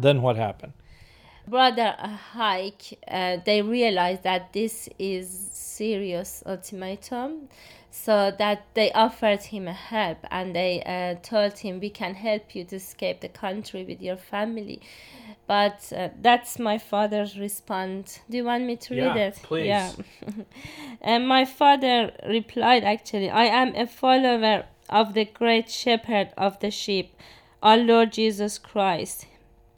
Then 0.00 0.22
what 0.22 0.36
happened? 0.36 0.72
Brother 1.46 1.96
Haik, 2.34 2.98
uh, 3.08 3.38
they 3.44 3.62
realized 3.62 4.22
that 4.22 4.52
this 4.52 4.88
is 4.98 5.28
serious 5.52 6.42
ultimatum, 6.46 7.48
so 7.94 8.32
that 8.38 8.64
they 8.72 8.90
offered 8.92 9.42
him 9.42 9.66
help 9.66 10.16
and 10.30 10.56
they 10.56 10.82
uh, 10.82 11.20
told 11.22 11.58
him, 11.58 11.78
"We 11.78 11.90
can 11.90 12.14
help 12.14 12.54
you 12.54 12.64
to 12.64 12.76
escape 12.76 13.20
the 13.20 13.28
country 13.28 13.84
with 13.84 14.00
your 14.00 14.16
family." 14.16 14.80
But 15.46 15.92
uh, 15.94 16.08
that's 16.20 16.58
my 16.58 16.78
father's 16.78 17.38
response. 17.38 18.20
Do 18.30 18.38
you 18.38 18.44
want 18.44 18.64
me 18.64 18.76
to 18.76 18.94
yeah, 18.94 19.06
read 19.06 19.16
it? 19.18 19.34
Please. 19.42 19.66
Yeah. 19.66 19.92
and 21.02 21.28
my 21.28 21.44
father 21.44 22.12
replied, 22.26 22.82
"Actually, 22.82 23.28
I 23.28 23.44
am 23.44 23.74
a 23.76 23.86
follower 23.86 24.64
of 24.88 25.12
the 25.12 25.26
great 25.26 25.70
shepherd 25.70 26.30
of 26.38 26.58
the 26.60 26.70
sheep, 26.70 27.14
our 27.62 27.76
Lord 27.76 28.12
Jesus 28.12 28.58
Christ." 28.58 29.26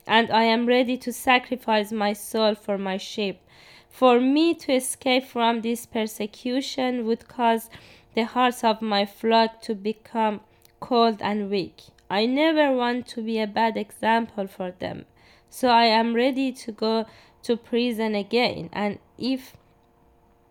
and 0.06 0.30
I 0.30 0.44
am 0.44 0.66
ready 0.66 0.96
to 0.98 1.12
sacrifice 1.12 1.90
my 1.90 2.12
soul 2.12 2.54
for 2.54 2.76
my 2.76 2.98
sheep. 2.98 3.40
For 3.88 4.20
me 4.20 4.54
to 4.54 4.72
escape 4.72 5.24
from 5.24 5.62
this 5.62 5.86
persecution 5.86 7.06
would 7.06 7.28
cause 7.28 7.70
the 8.14 8.24
hearts 8.24 8.64
of 8.64 8.80
my 8.80 9.04
flock 9.04 9.60
to 9.62 9.74
become 9.74 10.40
cold 10.80 11.18
and 11.20 11.50
weak. 11.50 11.82
I 12.10 12.26
never 12.26 12.72
want 12.72 13.06
to 13.08 13.22
be 13.22 13.40
a 13.40 13.46
bad 13.46 13.76
example 13.76 14.46
for 14.46 14.70
them. 14.70 15.06
So 15.48 15.68
I 15.68 15.84
am 15.84 16.14
ready 16.14 16.52
to 16.52 16.72
go 16.72 17.06
to 17.44 17.56
prison 17.56 18.14
again 18.14 18.70
and, 18.72 18.98
if 19.18 19.56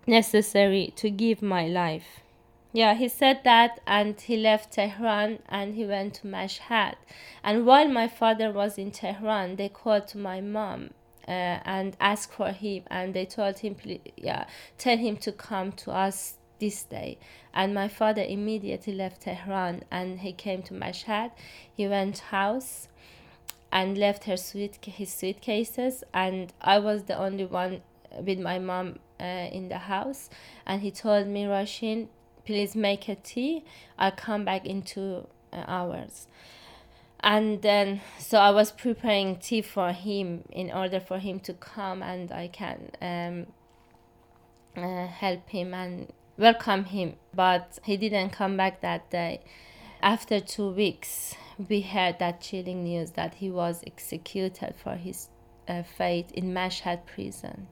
necessary, 0.07 0.93
to 0.95 1.09
give 1.09 1.41
my 1.41 1.67
life. 1.67 2.21
Yeah, 2.71 2.95
he 2.95 3.07
said 3.07 3.41
that 3.43 3.79
and 3.85 4.19
he 4.19 4.35
left 4.35 4.73
Tehran 4.73 5.39
and 5.47 5.75
he 5.75 5.85
went 5.85 6.15
to 6.15 6.27
Mashhad. 6.27 6.95
And 7.43 7.65
while 7.65 7.87
my 7.87 8.07
father 8.07 8.51
was 8.51 8.79
in 8.79 8.89
Tehran, 8.89 9.57
they 9.57 9.69
called 9.69 10.07
to 10.07 10.17
my 10.17 10.41
mom 10.41 10.89
uh, 11.27 11.59
and 11.65 11.95
asked 11.99 12.33
for 12.33 12.51
him 12.51 12.83
and 12.87 13.13
they 13.13 13.25
told 13.25 13.59
him, 13.59 13.75
yeah, 14.17 14.45
tell 14.79 14.97
him 14.97 15.17
to 15.17 15.31
come 15.31 15.71
to 15.73 15.91
us 15.91 16.37
this 16.59 16.83
day. 16.83 17.17
And 17.53 17.73
my 17.73 17.87
father 17.87 18.23
immediately 18.23 18.93
left 18.93 19.21
Tehran 19.21 19.83
and 19.91 20.19
he 20.19 20.33
came 20.33 20.61
to 20.63 20.73
Mashhad. 20.73 21.31
He 21.71 21.87
went 21.87 22.19
house 22.19 22.87
and 23.71 23.97
left 23.97 24.25
her 24.25 24.37
suit 24.37 24.77
his 24.85 25.11
suitcases 25.11 26.03
and 26.13 26.53
I 26.61 26.79
was 26.79 27.03
the 27.03 27.17
only 27.17 27.45
one 27.45 27.81
with 28.21 28.39
my 28.39 28.59
mom 28.59 28.99
uh, 29.19 29.23
in 29.23 29.69
the 29.69 29.79
house 29.79 30.29
and 30.65 30.81
he 30.81 30.91
told 30.91 31.27
me 31.27 31.45
Rashin 31.45 32.07
please 32.45 32.75
make 32.75 33.07
a 33.07 33.15
tea 33.15 33.63
i'll 33.97 34.11
come 34.11 34.43
back 34.45 34.65
in 34.65 34.81
two 34.81 35.27
uh, 35.51 35.63
hours 35.67 36.27
and 37.21 37.61
then 37.61 38.01
so 38.19 38.37
i 38.37 38.49
was 38.49 38.71
preparing 38.71 39.37
tea 39.37 39.61
for 39.61 39.91
him 39.91 40.43
in 40.51 40.71
order 40.71 40.99
for 40.99 41.19
him 41.19 41.39
to 41.39 41.53
come 41.53 42.03
and 42.03 42.31
i 42.31 42.47
can 42.47 42.91
um, 43.01 43.47
uh, 44.75 45.07
help 45.07 45.47
him 45.49 45.73
and 45.73 46.11
welcome 46.37 46.85
him 46.85 47.13
but 47.35 47.77
he 47.83 47.95
didn't 47.95 48.31
come 48.31 48.57
back 48.57 48.81
that 48.81 49.09
day 49.11 49.39
after 50.01 50.39
two 50.39 50.71
weeks 50.71 51.35
we 51.69 51.81
heard 51.81 52.17
that 52.17 52.41
chilling 52.41 52.83
news 52.83 53.11
that 53.11 53.35
he 53.35 53.51
was 53.51 53.83
executed 53.85 54.73
for 54.75 54.95
his 54.95 55.29
uh, 55.67 55.83
faith 55.83 56.31
in 56.31 56.51
mashhad 56.51 57.05
prison 57.05 57.67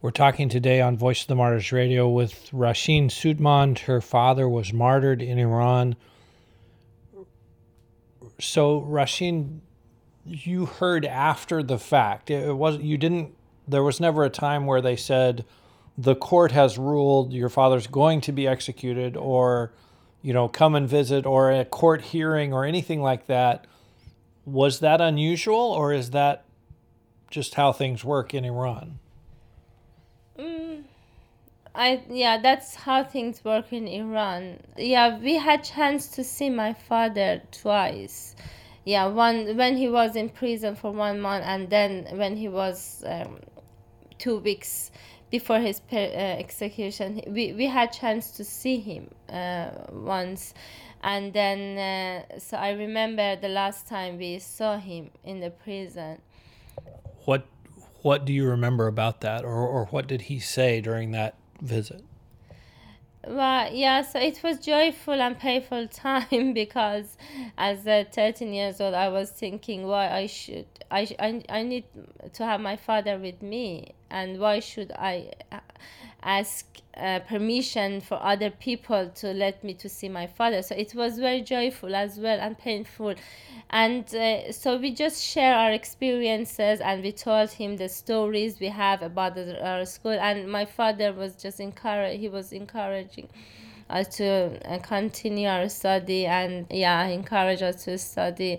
we're 0.00 0.10
talking 0.10 0.48
today 0.48 0.80
on 0.80 0.96
Voice 0.96 1.22
of 1.22 1.28
the 1.28 1.36
Martyrs 1.36 1.70
Radio 1.70 2.08
with 2.08 2.50
Rashin 2.52 3.06
Soodmand. 3.06 3.78
Her 3.80 4.00
father 4.00 4.48
was 4.48 4.72
martyred 4.72 5.22
in 5.22 5.38
Iran. 5.38 5.94
So, 8.40 8.80
Rashin, 8.80 9.60
you 10.26 10.66
heard 10.66 11.04
after 11.04 11.62
the 11.62 11.78
fact. 11.78 12.32
It 12.32 12.56
was 12.56 12.78
you 12.78 12.98
didn't. 12.98 13.36
There 13.68 13.84
was 13.84 14.00
never 14.00 14.24
a 14.24 14.28
time 14.28 14.66
where 14.66 14.80
they 14.80 14.96
said, 14.96 15.44
the 15.96 16.14
court 16.14 16.52
has 16.52 16.78
ruled 16.78 17.32
your 17.32 17.48
father's 17.48 17.86
going 17.86 18.20
to 18.20 18.32
be 18.32 18.46
executed 18.46 19.16
or 19.16 19.72
you 20.22 20.32
know 20.32 20.48
come 20.48 20.74
and 20.74 20.88
visit 20.88 21.26
or 21.26 21.50
a 21.50 21.64
court 21.64 22.00
hearing 22.00 22.52
or 22.52 22.64
anything 22.64 23.02
like 23.02 23.26
that 23.26 23.66
was 24.44 24.80
that 24.80 25.00
unusual 25.00 25.54
or 25.54 25.92
is 25.92 26.10
that 26.10 26.44
just 27.30 27.54
how 27.54 27.72
things 27.72 28.04
work 28.04 28.34
in 28.34 28.44
Iran 28.44 28.98
Mm, 30.38 30.84
I 31.74 32.02
yeah, 32.08 32.38
that's 32.38 32.74
how 32.74 33.04
things 33.04 33.44
work 33.44 33.72
in 33.72 33.86
Iran. 33.86 34.60
Yeah, 34.76 35.18
we 35.18 35.36
had 35.36 35.62
chance 35.62 36.08
to 36.08 36.24
see 36.24 36.48
my 36.50 36.72
father 36.72 37.42
twice. 37.50 38.34
Yeah, 38.84 39.06
one 39.06 39.56
when 39.56 39.76
he 39.76 39.88
was 39.88 40.16
in 40.16 40.30
prison 40.30 40.74
for 40.74 40.90
one 40.90 41.20
month, 41.20 41.44
and 41.46 41.68
then 41.70 42.06
when 42.16 42.36
he 42.36 42.48
was 42.48 43.04
um, 43.06 43.40
two 44.18 44.38
weeks 44.38 44.90
before 45.32 45.58
his 45.58 45.80
uh, 45.90 45.96
execution, 45.96 47.22
we 47.26 47.52
we 47.54 47.66
had 47.66 47.90
chance 47.90 48.30
to 48.32 48.44
see 48.44 48.78
him 48.78 49.08
uh, 49.28 49.70
once, 49.90 50.54
and 51.02 51.32
then 51.32 51.78
uh, 51.78 52.38
so 52.38 52.56
I 52.58 52.72
remember 52.72 53.34
the 53.36 53.48
last 53.48 53.88
time 53.88 54.18
we 54.18 54.38
saw 54.38 54.76
him 54.76 55.10
in 55.24 55.40
the 55.40 55.50
prison. 55.50 56.20
What 57.24 57.46
what 58.02 58.24
do 58.26 58.32
you 58.32 58.46
remember 58.46 58.86
about 58.86 59.22
that, 59.22 59.42
or, 59.42 59.66
or 59.66 59.86
what 59.86 60.06
did 60.06 60.22
he 60.22 60.38
say 60.38 60.80
during 60.80 61.12
that 61.12 61.34
visit? 61.60 62.04
Well, 63.26 63.72
yeah, 63.72 64.02
so 64.02 64.18
it 64.18 64.42
was 64.42 64.58
joyful 64.58 65.14
and 65.14 65.38
painful 65.38 65.86
time 65.92 66.52
because 66.54 67.16
as 67.56 67.86
a 67.86 68.04
13 68.04 68.52
years 68.52 68.80
old, 68.80 68.94
I 68.94 69.08
was 69.08 69.30
thinking 69.30 69.86
why 69.86 70.10
I 70.10 70.26
should, 70.26 70.66
I, 70.90 71.08
I, 71.20 71.42
I 71.48 71.62
need 71.62 71.84
to 72.32 72.44
have 72.44 72.60
my 72.60 72.76
father 72.76 73.18
with 73.18 73.40
me 73.40 73.94
and 74.10 74.40
why 74.40 74.58
should 74.58 74.90
I 74.92 75.30
ask 76.22 76.66
uh, 76.96 77.20
permission 77.20 78.00
for 78.00 78.20
other 78.22 78.50
people 78.50 79.08
to 79.14 79.32
let 79.32 79.62
me 79.62 79.74
to 79.74 79.88
see 79.88 80.08
my 80.08 80.26
father. 80.26 80.60
So 80.62 80.74
it 80.74 80.94
was 80.94 81.18
very 81.18 81.42
joyful 81.42 81.94
as 81.94 82.18
well 82.18 82.40
and 82.40 82.58
painful 82.58 83.14
and 83.72 84.14
uh, 84.14 84.52
so 84.52 84.76
we 84.76 84.92
just 84.92 85.22
share 85.24 85.54
our 85.54 85.72
experiences 85.72 86.80
and 86.80 87.02
we 87.02 87.10
told 87.10 87.50
him 87.52 87.78
the 87.78 87.88
stories 87.88 88.60
we 88.60 88.68
have 88.68 89.00
about 89.00 89.34
the, 89.34 89.66
our 89.66 89.86
school. 89.86 90.12
And 90.12 90.52
my 90.52 90.66
father 90.66 91.12
was 91.14 91.36
just 91.36 91.58
encourage 91.58 92.20
he 92.20 92.28
was 92.28 92.52
encouraging 92.52 93.28
us 93.88 94.16
to 94.16 94.60
uh, 94.70 94.78
continue 94.78 95.48
our 95.48 95.68
study 95.68 96.26
and 96.26 96.66
yeah 96.70 97.04
encourage 97.04 97.62
us 97.62 97.84
to 97.84 97.98
study 97.98 98.58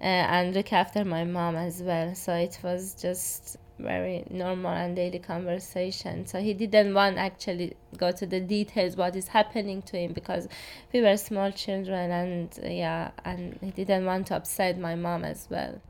uh, 0.00 0.04
and 0.04 0.54
look 0.54 0.72
after 0.72 1.06
my 1.06 1.24
mom 1.24 1.56
as 1.56 1.82
well. 1.82 2.14
So 2.14 2.34
it 2.34 2.58
was 2.62 2.94
just 2.94 3.56
very 3.82 4.24
normal 4.30 4.72
and 4.72 4.96
daily 4.96 5.18
conversation. 5.18 6.26
So 6.26 6.40
he 6.40 6.54
didn't 6.54 6.94
want 6.94 7.18
actually 7.18 7.76
go 7.96 8.12
to 8.12 8.26
the 8.26 8.40
details 8.40 8.96
what 8.96 9.16
is 9.16 9.28
happening 9.28 9.82
to 9.82 9.96
him 9.96 10.12
because 10.12 10.48
we 10.92 11.00
were 11.00 11.16
small 11.16 11.50
children 11.50 12.10
and 12.10 12.58
yeah, 12.62 13.10
and 13.24 13.58
he 13.62 13.70
didn't 13.70 14.06
want 14.06 14.28
to 14.28 14.36
upset 14.36 14.78
my 14.78 14.94
mom 14.94 15.24
as 15.24 15.46
well. 15.50 15.80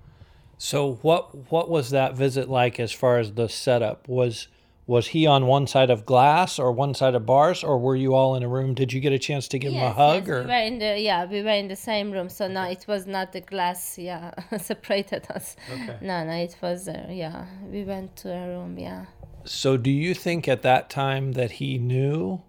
So 0.58 0.98
what 1.02 1.50
what 1.50 1.70
was 1.70 1.90
that 1.90 2.14
visit 2.14 2.48
like 2.48 2.78
as 2.78 2.92
far 2.92 3.18
as 3.18 3.32
the 3.32 3.48
setup? 3.48 4.08
Was 4.08 4.48
was 4.90 5.06
he 5.06 5.24
on 5.24 5.46
one 5.46 5.68
side 5.68 5.88
of 5.88 6.04
glass 6.04 6.58
or 6.58 6.72
one 6.72 6.92
side 6.94 7.14
of 7.14 7.24
bars 7.24 7.62
or 7.62 7.78
were 7.78 7.94
you 7.94 8.12
all 8.12 8.34
in 8.34 8.42
a 8.42 8.48
room? 8.48 8.74
Did 8.74 8.92
you 8.92 8.98
get 8.98 9.12
a 9.12 9.20
chance 9.20 9.46
to 9.52 9.56
give 9.56 9.72
yes, 9.72 9.82
him 9.82 9.88
a 9.88 9.92
hug 9.92 10.26
yes, 10.26 10.28
or? 10.28 10.40
we 10.42 10.46
were 10.48 10.64
in 10.70 10.78
the 10.80 10.98
yeah 10.98 11.24
we 11.26 11.42
were 11.42 11.58
in 11.62 11.68
the 11.68 11.76
same 11.76 12.10
room 12.10 12.28
so 12.28 12.48
no 12.48 12.64
it 12.64 12.84
was 12.88 13.06
not 13.06 13.32
the 13.32 13.40
glass 13.40 13.96
yeah 13.96 14.32
separated 14.58 15.28
us. 15.30 15.54
Okay. 15.72 15.96
no 16.00 16.24
no 16.24 16.32
it 16.32 16.56
was 16.60 16.88
uh, 16.88 17.06
yeah 17.08 17.46
we 17.70 17.84
went 17.84 18.16
to 18.16 18.32
a 18.32 18.48
room 18.48 18.76
yeah. 18.76 19.04
So 19.44 19.76
do 19.76 19.92
you 19.92 20.12
think 20.12 20.48
at 20.48 20.62
that 20.62 20.90
time 20.90 21.32
that 21.32 21.52
he 21.52 21.78
knew 21.78 22.42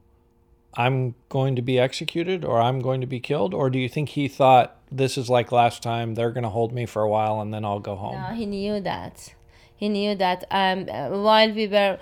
i'm 0.74 1.13
going 1.29 1.55
to 1.55 1.62
be 1.62 1.77
executed 1.77 2.43
or 2.43 2.60
i'm 2.60 2.79
going 2.79 3.01
to 3.01 3.07
be 3.15 3.19
killed 3.19 3.53
or 3.53 3.69
do 3.69 3.77
you 3.77 3.89
think 3.89 4.10
he 4.10 4.27
thought 4.27 4.77
this 4.91 5.17
is 5.17 5.29
like 5.29 5.51
last 5.51 5.83
time 5.83 6.15
they're 6.15 6.31
going 6.31 6.48
to 6.50 6.55
hold 6.57 6.71
me 6.74 6.86
for 6.86 7.01
a 7.03 7.10
while 7.10 7.39
and 7.41 7.53
then 7.53 7.63
i'll 7.65 7.86
go 7.91 7.95
home 7.95 8.15
no 8.15 8.36
he 8.36 8.45
knew 8.45 8.79
that. 8.79 9.36
He 9.81 9.89
knew 9.89 10.13
that 10.13 10.45
um, 10.51 10.86
while 11.25 11.51
we 11.51 11.67
were 11.67 11.97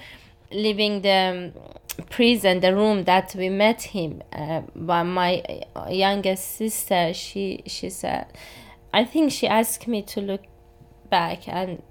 leaving 0.51 1.01
the 1.01 1.51
prison, 2.09 2.59
the 2.59 2.75
room 2.75 3.03
that 3.05 3.35
we 3.35 3.49
met 3.49 3.81
him, 3.81 4.21
uh, 4.33 4.61
by 4.75 5.03
my 5.03 5.43
youngest 5.89 6.55
sister, 6.55 7.13
she 7.13 7.63
she 7.65 7.89
said, 7.89 8.27
I 8.93 9.05
think 9.05 9.31
she 9.31 9.47
asked 9.47 9.87
me 9.87 10.01
to 10.03 10.21
look 10.21 10.43
back, 11.09 11.47
and 11.47 11.81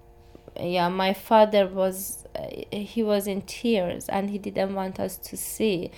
yeah, 0.59 0.89
my 0.89 1.13
father 1.15 1.67
was 1.67 2.25
uh, 2.35 2.47
he 2.71 3.03
was 3.03 3.27
in 3.27 3.43
tears, 3.43 4.09
and 4.09 4.31
he 4.31 4.39
didn't 4.39 4.75
want 4.75 4.99
us 4.99 5.17
to 5.19 5.37
see, 5.37 5.91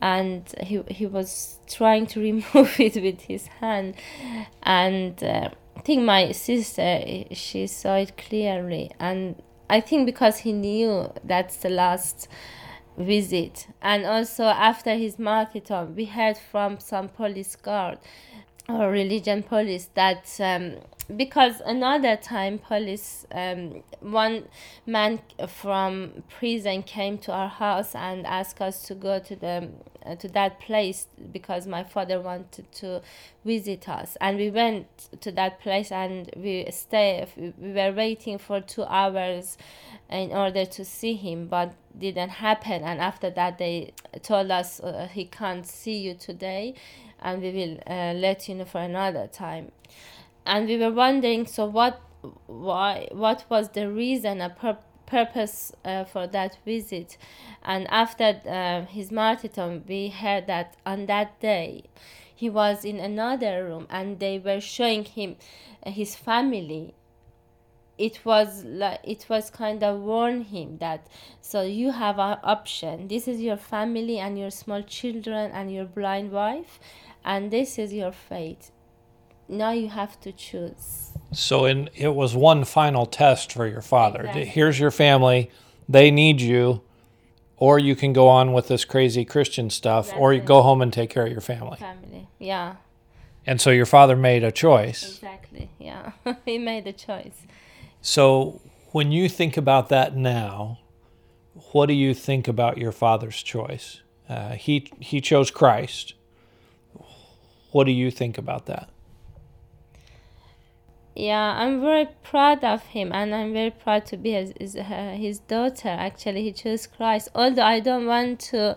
and 0.00 0.42
he 0.62 0.82
he 0.88 1.06
was 1.06 1.60
trying 1.68 2.06
to 2.06 2.20
remove 2.30 2.80
it 2.80 2.96
with 2.96 3.22
his 3.22 3.46
hand, 3.60 3.94
and. 4.62 5.22
Uh, 5.22 5.50
I 5.76 5.80
think 5.80 6.04
my 6.04 6.32
sister 6.32 7.24
she 7.32 7.66
saw 7.68 7.96
it 7.96 8.16
clearly 8.16 8.90
and 8.98 9.36
I 9.68 9.80
think 9.80 10.06
because 10.06 10.38
he 10.38 10.52
knew 10.52 11.12
that's 11.24 11.56
the 11.56 11.68
last 11.68 12.28
visit. 12.96 13.66
And 13.82 14.04
also 14.06 14.44
after 14.44 14.94
his 14.94 15.18
martyrdom, 15.18 15.94
we 15.96 16.06
heard 16.06 16.38
from 16.38 16.78
some 16.78 17.08
police 17.08 17.56
guard 17.56 17.98
or 18.68 18.90
religion 18.90 19.42
police 19.42 19.90
that 19.94 20.28
um, 20.40 20.76
because 21.16 21.60
another 21.64 22.16
time 22.16 22.58
police 22.58 23.26
um, 23.30 23.82
one 24.00 24.44
man 24.86 25.20
from 25.46 26.24
prison 26.28 26.82
came 26.82 27.16
to 27.16 27.32
our 27.32 27.48
house 27.48 27.94
and 27.94 28.26
asked 28.26 28.60
us 28.60 28.82
to 28.82 28.94
go 28.94 29.20
to 29.20 29.36
the 29.36 29.68
uh, 30.04 30.14
to 30.16 30.28
that 30.28 30.60
place 30.60 31.08
because 31.32 31.66
my 31.66 31.82
father 31.82 32.20
wanted 32.20 32.70
to 32.70 33.02
visit 33.44 33.88
us. 33.88 34.16
And 34.20 34.36
we 34.36 34.50
went 34.50 34.86
to 35.20 35.32
that 35.32 35.60
place 35.60 35.90
and 35.90 36.30
we 36.36 36.66
stay 36.70 37.26
we 37.36 37.72
were 37.72 37.92
waiting 37.92 38.38
for 38.38 38.60
two 38.60 38.84
hours 38.84 39.58
in 40.08 40.30
order 40.30 40.64
to 40.64 40.84
see 40.84 41.14
him 41.14 41.46
but 41.46 41.74
didn't 41.98 42.30
happen. 42.30 42.82
And 42.82 43.00
after 43.00 43.30
that 43.30 43.58
they 43.58 43.92
told 44.22 44.50
us 44.50 44.80
uh, 44.80 45.08
he 45.12 45.24
can't 45.24 45.66
see 45.66 45.98
you 45.98 46.14
today 46.14 46.74
and 47.26 47.42
we 47.42 47.50
will 47.50 47.78
uh, 47.88 48.12
let 48.12 48.48
you 48.48 48.54
know 48.54 48.64
for 48.64 48.80
another 48.80 49.26
time. 49.26 49.72
And 50.46 50.68
we 50.68 50.78
were 50.78 50.92
wondering 50.92 51.44
so 51.46 51.66
what 51.66 52.00
why 52.46 53.08
what 53.10 53.44
was 53.50 53.70
the 53.70 53.90
reason 53.90 54.40
a 54.40 54.50
pur- 54.50 54.78
purpose 55.06 55.72
uh, 55.84 56.04
for 56.04 56.28
that 56.28 56.56
visit? 56.64 57.18
And 57.64 57.88
after 57.90 58.40
uh, 58.48 58.86
his 58.86 59.10
martyrdom 59.10 59.82
we 59.88 60.08
heard 60.08 60.46
that 60.46 60.76
on 60.86 61.06
that 61.06 61.40
day 61.40 61.84
he 62.32 62.48
was 62.48 62.84
in 62.84 63.00
another 63.00 63.64
room 63.64 63.88
and 63.90 64.20
they 64.20 64.38
were 64.38 64.60
showing 64.60 65.04
him 65.04 65.34
uh, 65.84 65.90
his 65.90 66.14
family. 66.14 66.94
It 67.98 68.20
was 68.26 68.62
like 68.62 69.00
it 69.02 69.26
was 69.28 69.50
kind 69.50 69.82
of 69.82 70.00
warn 70.00 70.42
him 70.42 70.78
that 70.78 71.08
so 71.40 71.62
you 71.62 71.90
have 71.90 72.18
an 72.20 72.38
option. 72.44 73.08
This 73.08 73.26
is 73.26 73.40
your 73.40 73.56
family 73.56 74.18
and 74.18 74.38
your 74.38 74.50
small 74.50 74.82
children 74.82 75.50
and 75.50 75.72
your 75.72 75.86
blind 75.86 76.30
wife 76.30 76.78
and 77.26 77.50
this 77.50 77.78
is 77.78 77.92
your 77.92 78.12
fate. 78.12 78.70
Now 79.48 79.72
you 79.72 79.88
have 79.88 80.18
to 80.20 80.32
choose. 80.32 81.10
So 81.32 81.66
in 81.66 81.90
it 81.94 82.14
was 82.14 82.34
one 82.34 82.64
final 82.64 83.04
test 83.04 83.52
for 83.52 83.66
your 83.66 83.82
father. 83.82 84.20
Exactly. 84.20 84.44
here's 84.46 84.80
your 84.80 84.92
family. 84.92 85.50
They 85.88 86.10
need 86.10 86.40
you 86.40 86.82
or 87.58 87.78
you 87.78 87.96
can 87.96 88.12
go 88.12 88.28
on 88.28 88.52
with 88.52 88.68
this 88.68 88.84
crazy 88.84 89.24
christian 89.24 89.70
stuff 89.70 90.12
or 90.16 90.32
you 90.32 90.40
go 90.40 90.62
home 90.62 90.80
and 90.80 90.92
take 90.92 91.10
care 91.10 91.26
of 91.26 91.32
your 91.32 91.40
family. 91.40 91.76
Family 91.76 92.28
yeah. 92.38 92.76
And 93.44 93.60
so 93.60 93.70
your 93.70 93.86
father 93.86 94.16
made 94.16 94.42
a 94.42 94.52
choice. 94.52 95.04
Exactly 95.08 95.70
yeah. 95.78 96.12
He 96.44 96.58
made 96.58 96.86
a 96.86 96.92
choice. 96.92 97.42
So 98.00 98.60
when 98.92 99.10
you 99.10 99.28
think 99.28 99.56
about 99.56 99.88
that 99.88 100.16
now 100.16 100.78
what 101.72 101.86
do 101.86 101.94
you 101.94 102.14
think 102.14 102.46
about 102.46 102.78
your 102.78 102.92
father's 102.92 103.42
choice? 103.42 104.02
Uh, 104.28 104.50
he 104.50 104.90
he 105.00 105.20
chose 105.20 105.50
christ 105.50 106.14
what 107.76 107.84
do 107.84 107.92
you 107.92 108.10
think 108.10 108.38
about 108.38 108.64
that? 108.64 108.88
Yeah 111.14 111.54
i'm 111.62 111.80
very 111.80 112.08
proud 112.22 112.62
of 112.62 112.82
him 112.96 113.10
and 113.10 113.34
i'm 113.34 113.52
very 113.54 113.70
proud 113.70 114.04
to 114.06 114.18
be 114.18 114.32
his, 114.32 114.52
his, 114.60 114.76
uh, 114.76 115.14
his 115.18 115.38
daughter. 115.40 115.88
Actually 115.88 116.42
he 116.42 116.52
chose 116.52 116.86
christ. 116.86 117.28
Although 117.34 117.68
i 117.76 117.80
don't 117.80 118.06
want 118.06 118.40
to 118.52 118.76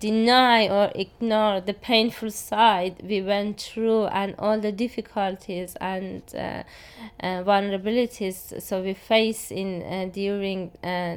deny 0.00 0.68
or 0.68 0.90
ignore 0.94 1.60
the 1.60 1.74
painful 1.74 2.30
side 2.30 3.02
we 3.02 3.20
went 3.22 3.60
through 3.60 4.04
and 4.06 4.34
all 4.38 4.58
the 4.58 4.72
difficulties 4.72 5.76
and 5.80 6.22
uh, 6.34 6.62
uh, 7.20 7.42
vulnerabilities 7.50 8.62
so 8.62 8.82
we 8.82 8.94
face 8.94 9.50
in 9.50 9.82
uh, 9.82 10.08
during 10.12 10.70
uh, 10.82 11.16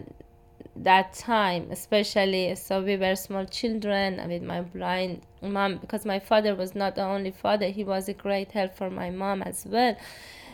that 0.84 1.14
time 1.14 1.68
especially 1.72 2.54
so 2.56 2.82
we 2.82 2.98
were 2.98 3.16
small 3.16 3.46
children 3.46 4.22
with 4.30 4.44
my 4.44 4.62
blind 4.62 5.22
mom 5.42 5.78
because 5.78 6.06
my 6.06 6.20
father 6.20 6.56
was 6.56 6.76
not 6.76 6.96
the 6.96 7.04
only 7.04 7.32
father. 7.32 7.68
He 7.68 7.84
was 7.84 8.08
a 8.08 8.14
great 8.14 8.52
help 8.52 8.76
for 8.76 8.90
my 8.90 9.10
mom 9.10 9.42
as 9.42 9.66
well. 9.66 9.96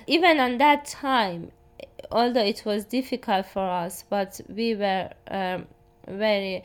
Even 0.07 0.39
on 0.39 0.57
that 0.57 0.85
time 0.85 1.51
although 2.11 2.43
it 2.43 2.63
was 2.65 2.85
difficult 2.85 3.45
for 3.45 3.67
us 3.67 4.03
but 4.09 4.39
we 4.49 4.75
were 4.75 5.09
um, 5.29 5.67
very 6.07 6.63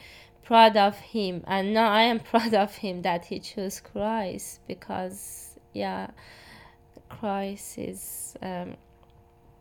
proud 0.48 0.78
of 0.78 0.96
him, 0.96 1.44
and 1.46 1.74
now 1.74 1.90
I 1.90 2.04
am 2.04 2.20
proud 2.32 2.54
of 2.54 2.76
him 2.76 3.02
that 3.02 3.26
he 3.26 3.38
chose 3.38 3.80
Christ 3.80 4.60
because 4.66 5.58
yeah, 5.74 6.08
Christ 7.10 7.76
is 7.78 8.34
um, 8.40 8.76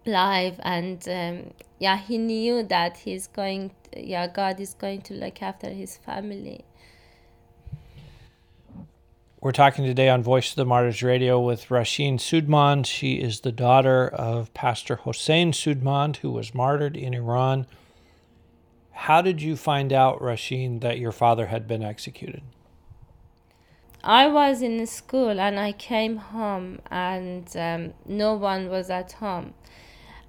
live, 0.08 0.60
and 0.64 1.08
um, 1.08 1.54
yeah, 1.80 1.98
he 1.98 2.18
knew 2.18 2.64
that 2.64 2.98
he's 2.98 3.28
going. 3.28 3.72
Yeah, 3.96 4.28
God 4.28 4.60
is 4.60 4.74
going 4.74 5.02
to 5.04 5.14
look 5.14 5.42
after 5.42 5.70
his 5.70 5.98
family. 5.98 6.66
We're 9.40 9.52
talking 9.52 9.86
today 9.86 10.10
on 10.10 10.24
Voice 10.24 10.50
of 10.50 10.56
the 10.56 10.66
Martyrs 10.66 11.04
Radio 11.04 11.40
with 11.40 11.70
Rashin 11.70 12.18
Soodmand. 12.18 12.88
She 12.88 13.16
is 13.16 13.42
the 13.42 13.52
daughter 13.52 14.08
of 14.08 14.54
Pastor 14.54 14.96
Hossein 14.96 15.52
Soodmand, 15.52 16.18
who 16.18 16.32
was 16.32 16.56
martyred 16.56 16.98
in 16.98 17.14
Iran. 17.14 17.68
How 18.92 19.22
did 19.22 19.42
you 19.42 19.56
find 19.56 19.94
out, 19.94 20.20
Rashin, 20.20 20.80
that 20.82 20.98
your 20.98 21.12
father 21.12 21.46
had 21.46 21.68
been 21.68 21.84
executed? 21.84 22.42
I 24.04 24.28
was 24.28 24.62
in 24.62 24.86
school 24.88 25.40
and 25.40 25.60
I 25.60 25.72
came 25.72 26.18
home 26.18 26.80
and 26.90 27.48
um, 27.56 27.94
no 28.08 28.34
one 28.34 28.70
was 28.70 28.90
at 28.90 29.12
home. 29.14 29.54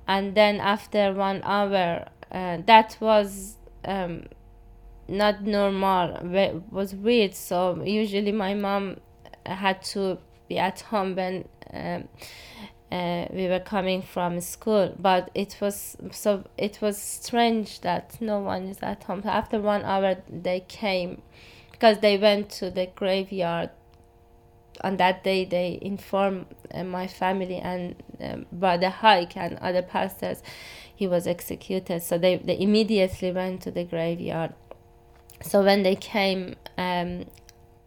And 0.08 0.34
then 0.34 0.58
after 0.58 1.12
one 1.12 1.42
hour, 1.44 2.08
uh, 2.32 2.58
that 2.66 2.96
was 2.98 3.56
um, 3.84 4.24
not 5.06 5.42
normal, 5.42 6.34
it 6.34 6.62
was 6.72 6.94
weird. 6.94 7.34
So 7.34 7.82
usually 7.84 8.32
my 8.32 8.54
mom 8.54 8.96
had 9.44 9.82
to 9.82 10.18
be 10.48 10.58
at 10.58 10.80
home 10.80 11.14
when 11.14 11.48
um, 11.72 12.08
uh, 12.90 13.26
we 13.30 13.46
were 13.48 13.60
coming 13.60 14.00
from 14.00 14.40
school 14.40 14.94
but 14.98 15.30
it 15.34 15.58
was 15.60 15.96
so 16.10 16.42
it 16.56 16.80
was 16.80 16.96
strange 16.96 17.80
that 17.82 18.16
no 18.20 18.38
one 18.38 18.64
is 18.64 18.78
at 18.82 19.04
home 19.04 19.20
after 19.26 19.60
one 19.60 19.82
hour 19.82 20.16
they 20.28 20.60
came 20.60 21.20
because 21.70 21.98
they 21.98 22.16
went 22.16 22.48
to 22.48 22.70
the 22.70 22.86
graveyard 22.96 23.68
on 24.82 24.96
that 24.98 25.24
day 25.24 25.44
they 25.44 25.78
informed 25.82 26.46
uh, 26.72 26.84
my 26.84 27.06
family 27.06 27.56
and 27.56 27.96
um, 28.20 28.46
brother 28.52 28.90
Haik 28.90 29.36
and 29.36 29.58
other 29.58 29.82
pastors 29.82 30.42
he 30.94 31.06
was 31.06 31.26
executed. 31.26 32.02
So 32.02 32.18
they, 32.18 32.36
they 32.36 32.58
immediately 32.58 33.30
went 33.30 33.62
to 33.62 33.70
the 33.70 33.84
graveyard. 33.84 34.52
So 35.42 35.62
when 35.62 35.84
they 35.84 35.94
came 35.94 36.56
um, 36.76 37.26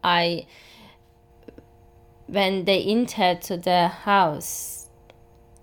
i 0.04 0.46
when 2.28 2.64
they 2.64 2.82
entered 2.82 3.42
to 3.42 3.58
the 3.58 3.90
house, 3.90 4.88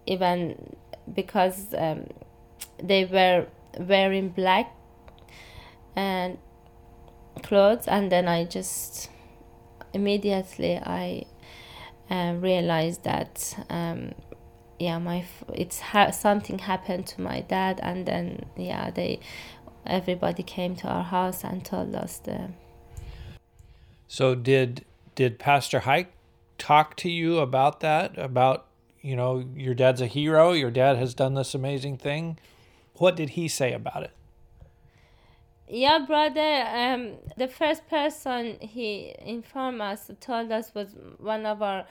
even 0.07 0.77
because 1.15 1.73
um, 1.77 2.07
they 2.83 3.07
were 3.07 3.47
wearing 3.81 4.29
black 4.29 4.71
and 5.97 6.37
clothes, 7.43 7.89
and 7.89 8.13
then 8.13 8.29
I 8.29 8.45
just 8.45 9.09
immediately 9.93 10.77
I 10.77 11.25
uh, 12.11 12.35
realized 12.39 13.05
that 13.05 13.65
um, 13.69 14.13
yeah 14.79 14.99
my 14.99 15.25
it's 15.53 15.81
ha- 15.81 16.11
something 16.11 16.59
happened 16.59 17.07
to 17.09 17.21
my 17.21 17.41
dad, 17.41 17.81
and 17.83 18.07
then 18.07 18.47
yeah 18.57 18.91
they 18.91 19.21
everybody 19.87 20.43
came 20.43 20.77
to 20.77 20.89
our 20.89 21.05
house 21.05 21.45
and 21.45 21.65
told 21.65 21.95
us 21.95 22.19
the. 22.19 22.51
So 24.07 24.35
did 24.35 24.85
did 25.15 25.39
Pastor 25.39 25.81
Haik 25.81 26.09
talk 26.59 26.97
to 26.97 27.11
you 27.11 27.39
about 27.39 27.81
that? 27.81 28.17
About, 28.19 28.67
you 29.01 29.17
know, 29.17 29.45
your 29.55 29.75
dad's 29.75 30.01
a 30.01 30.07
hero, 30.07 30.53
your 30.53 30.71
dad 30.71 30.97
has 30.97 31.15
done 31.15 31.35
this 31.35 31.55
amazing 31.55 31.97
thing? 31.97 32.39
What 32.95 33.17
did 33.17 33.31
he 33.31 33.49
say 33.49 33.73
about 33.73 34.03
it? 34.03 34.13
Yeah, 35.71 35.99
brother. 35.99 36.65
Um, 36.67 37.19
the 37.37 37.49
first 37.49 37.89
person 37.89 38.57
he 38.61 39.15
informed 39.21 39.81
us, 39.83 40.11
told 40.21 40.51
us, 40.51 40.75
was 40.75 40.97
one 41.19 41.45
of 41.45 41.61
our 41.63 41.85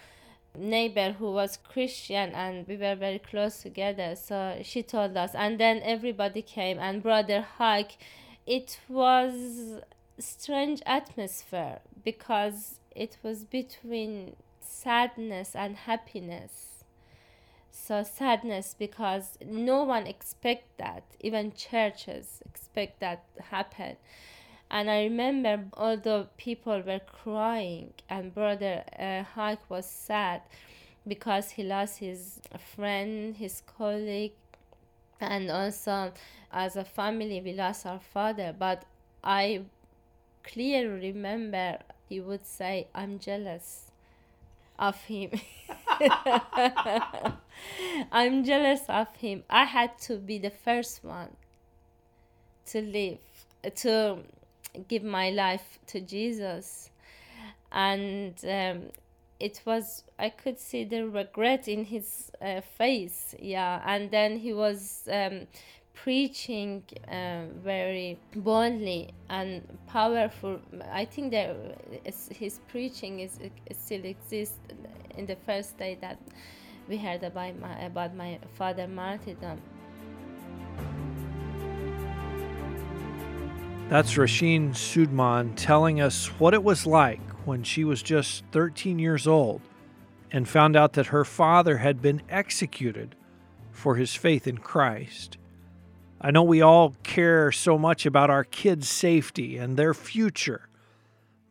neighbor 0.57 1.11
who 1.13 1.31
was 1.31 1.57
Christian, 1.57 2.31
and 2.31 2.67
we 2.67 2.75
were 2.75 2.95
very 2.95 3.19
close 3.19 3.61
together. 3.61 4.15
So 4.15 4.59
she 4.63 4.81
told 4.81 5.15
us, 5.15 5.35
and 5.35 5.59
then 5.59 5.81
everybody 5.83 6.41
came, 6.41 6.79
and 6.79 7.03
brother 7.03 7.45
Haik. 7.59 7.97
It 8.47 8.79
was 8.87 9.81
strange 10.17 10.81
atmosphere 10.85 11.79
because 12.03 12.79
it 12.95 13.17
was 13.21 13.43
between 13.43 14.35
sadness 14.59 15.55
and 15.55 15.75
happiness 15.75 16.66
so 17.77 18.03
sadness 18.03 18.75
because 18.77 19.37
no 19.45 19.83
one 19.83 20.07
expect 20.07 20.77
that. 20.77 21.03
Even 21.19 21.53
churches 21.53 22.41
expect 22.45 22.99
that 22.99 23.23
happen. 23.51 23.97
And 24.69 24.89
i 24.89 25.03
remember 25.03 25.65
all 25.73 25.97
the 25.97 26.27
people 26.37 26.81
were 26.81 26.99
crying 26.99 27.93
and 28.09 28.33
brother 28.33 28.83
uh, 28.99 29.23
Haik 29.35 29.59
was 29.69 29.85
sad 29.85 30.41
because 31.07 31.51
he 31.51 31.63
lost 31.63 31.99
his 31.99 32.39
friend 32.75 33.37
his 33.37 33.61
colleague 33.61 34.33
and 35.21 35.49
also 35.51 36.13
as 36.51 36.75
a 36.75 36.83
family 36.85 37.41
we 37.41 37.53
lost 37.53 37.85
our 37.85 37.99
father. 37.99 38.53
But 38.57 38.85
i 39.23 39.63
clearly 40.43 41.11
remember 41.13 41.79
he 42.09 42.19
would 42.21 42.45
say 42.45 42.87
i'm 42.95 43.19
jealous 43.19 43.91
of 44.79 44.95
him. 45.05 45.31
I'm 48.11 48.43
jealous 48.43 48.81
of 48.87 49.15
him. 49.15 49.43
I 49.49 49.65
had 49.65 49.97
to 49.99 50.17
be 50.17 50.37
the 50.37 50.49
first 50.49 51.03
one 51.03 51.29
to 52.67 52.81
live, 52.81 53.19
to 53.75 54.19
give 54.87 55.03
my 55.03 55.29
life 55.29 55.79
to 55.87 56.01
Jesus. 56.01 56.89
And 57.71 58.33
um, 58.45 58.91
it 59.39 59.61
was, 59.65 60.03
I 60.17 60.29
could 60.29 60.59
see 60.59 60.83
the 60.83 61.07
regret 61.07 61.67
in 61.67 61.85
his 61.85 62.31
uh, 62.41 62.61
face. 62.61 63.35
Yeah. 63.39 63.81
And 63.85 64.11
then 64.11 64.37
he 64.37 64.53
was 64.53 65.07
um, 65.11 65.47
preaching 65.93 66.83
uh, 67.11 67.45
very 67.63 68.19
boldly 68.35 69.09
and 69.29 69.61
powerful. 69.87 70.59
I 70.91 71.05
think 71.05 71.31
that 71.31 71.55
his 72.29 72.59
preaching 72.67 73.19
is 73.19 73.39
still 73.71 74.05
exists 74.05 74.59
in 75.17 75.25
the 75.25 75.35
first 75.45 75.77
day 75.77 75.97
that 76.01 76.19
we 76.87 76.97
heard 76.97 77.23
about 77.23 77.59
my 77.59 77.79
about 77.81 78.15
my 78.15 78.39
father 78.53 78.87
martyrdom. 78.87 79.61
That's 83.89 84.17
Rashin 84.17 84.71
Soodmand 84.71 85.53
telling 85.55 86.01
us 86.01 86.27
what 86.39 86.53
it 86.53 86.63
was 86.63 86.85
like 86.85 87.21
when 87.45 87.63
she 87.63 87.85
was 87.85 88.03
just 88.03 88.43
13 88.51 88.99
years 88.99 89.27
old 89.27 89.61
and 90.29 90.47
found 90.47 90.75
out 90.75 90.93
that 90.93 91.07
her 91.07 91.23
father 91.23 91.77
had 91.77 92.01
been 92.01 92.21
executed 92.29 93.15
for 93.71 93.95
his 93.95 94.13
faith 94.13 94.45
in 94.45 94.57
Christ. 94.57 95.37
I 96.19 96.31
know 96.31 96.43
we 96.43 96.61
all 96.61 96.95
care 97.03 97.51
so 97.51 97.77
much 97.77 98.05
about 98.05 98.29
our 98.29 98.43
kids' 98.43 98.89
safety 98.89 99.57
and 99.57 99.77
their 99.77 99.93
future, 99.93 100.67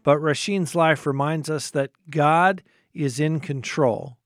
but 0.03 0.19
Rashin's 0.19 0.75
life 0.75 1.07
reminds 1.07 1.49
us 1.49 1.71
that 1.71 1.91
God 2.11 2.63
is 2.93 3.19
in 3.19 3.41
control. 3.41 4.19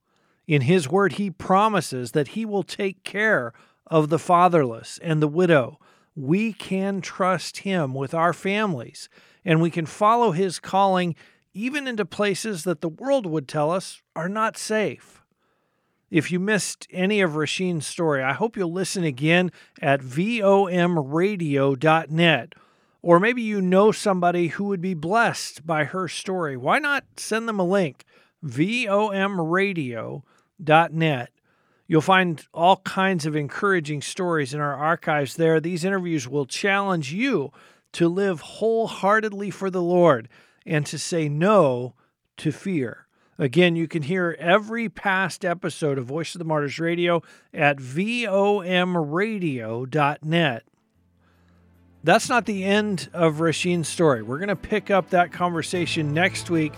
In 0.51 0.63
His 0.63 0.89
Word, 0.89 1.13
He 1.13 1.31
promises 1.31 2.11
that 2.11 2.29
He 2.29 2.45
will 2.45 2.65
take 2.65 3.05
care 3.05 3.53
of 3.87 4.09
the 4.09 4.19
fatherless 4.19 4.99
and 5.01 5.23
the 5.23 5.29
widow. 5.29 5.79
We 6.17 6.53
can 6.53 7.01
trust 7.01 7.59
Him 7.59 7.95
with 7.95 8.15
our 8.15 8.33
families, 8.33 9.09
and 9.45 9.63
we 9.63 9.71
can 9.71 9.87
follow 9.87 10.33
His 10.33 10.59
calling 10.59 11.15
even 11.55 11.87
into 11.87 12.05
places 12.05 12.65
that 12.65 12.81
the 12.81 12.89
world 12.89 13.27
would 13.27 13.47
tell 13.47 13.71
us 13.71 14.03
are 14.17 14.29
not 14.29 14.57
safe. 14.57 15.23
If 16.11 16.33
you 16.33 16.41
missed 16.41 16.89
any 16.91 17.21
of 17.21 17.37
Rashin's 17.37 17.87
story, 17.87 18.21
I 18.21 18.33
hope 18.33 18.57
you'll 18.57 18.73
listen 18.73 19.05
again 19.05 19.53
at 19.81 20.01
vomradio.net. 20.01 22.55
Or 23.03 23.21
maybe 23.21 23.43
you 23.43 23.63
know 23.63 23.93
somebody 23.93 24.49
who 24.49 24.65
would 24.65 24.81
be 24.81 24.95
blessed 24.95 25.65
by 25.65 25.85
her 25.85 26.09
story. 26.09 26.57
Why 26.57 26.81
not 26.81 27.05
send 27.19 27.47
them 27.47 27.61
a 27.61 27.65
link? 27.65 28.05
vomradio.net. 30.61 31.31
You'll 31.87 32.01
find 32.01 32.47
all 32.55 32.77
kinds 32.79 33.27
of 33.27 33.35
encouraging 33.35 34.01
stories 34.01 34.55
in 34.55 34.61
our 34.61 34.77
archives 34.77 35.35
there. 35.35 35.59
These 35.61 35.85
interviews 35.85 36.29
will 36.29 36.47
challenge 36.47 37.13
you 37.13 37.53
to 37.93 38.09
live 38.09 38.41
wholeheartedly 38.41 39.51
for 39.51 39.71
the 39.71 39.83
Lord 39.83 40.29
and 40.65 40.87
to 40.87 40.97
say 40.99 41.29
no 41.29 41.95
to 42.37 42.53
fear. 42.53 43.09
Again, 43.39 43.75
you 43.75 43.89
can 43.89 44.03
hear 44.03 44.37
every 44.39 44.89
past 44.89 45.45
episode 45.45 45.99
of 45.99 46.05
Voice 46.05 46.35
of 46.35 46.39
the 46.39 46.45
Martyrs 46.45 46.79
Radio 46.79 47.23
at 47.53 47.79
vomradio.net. 47.79 48.23
That's 52.03 52.29
not 52.29 52.47
the 52.47 52.65
end 52.65 53.11
of 53.13 53.35
Rashin's 53.37 53.89
story. 53.89 54.23
We're 54.23 54.39
going 54.39 54.49
to 54.49 54.57
pick 54.57 54.91
up 54.91 55.11
that 55.11 55.33
conversation 55.33 56.15
next 56.15 56.51
week. 56.51 56.73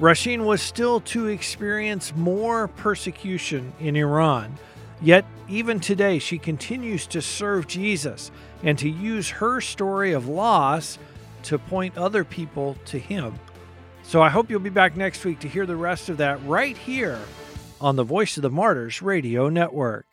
Rashin 0.00 0.44
was 0.44 0.62
still 0.62 1.00
to 1.00 1.28
experience 1.28 2.14
more 2.16 2.68
persecution 2.68 3.72
in 3.78 3.94
Iran. 3.96 4.56
Yet, 5.00 5.24
even 5.48 5.80
today, 5.80 6.18
she 6.18 6.38
continues 6.38 7.06
to 7.08 7.20
serve 7.20 7.66
Jesus 7.66 8.30
and 8.62 8.78
to 8.78 8.88
use 8.88 9.28
her 9.30 9.60
story 9.60 10.12
of 10.12 10.28
loss 10.28 10.98
to 11.44 11.58
point 11.58 11.98
other 11.98 12.24
people 12.24 12.76
to 12.86 12.98
Him. 12.98 13.38
So 14.02 14.22
I 14.22 14.30
hope 14.30 14.50
you'll 14.50 14.60
be 14.60 14.70
back 14.70 14.96
next 14.96 15.24
week 15.24 15.40
to 15.40 15.48
hear 15.48 15.66
the 15.66 15.76
rest 15.76 16.08
of 16.08 16.16
that 16.18 16.44
right 16.44 16.76
here 16.76 17.20
on 17.80 17.96
the 17.96 18.04
Voice 18.04 18.36
of 18.36 18.42
the 18.42 18.50
Martyrs 18.50 19.02
Radio 19.02 19.48
Network. 19.48 20.11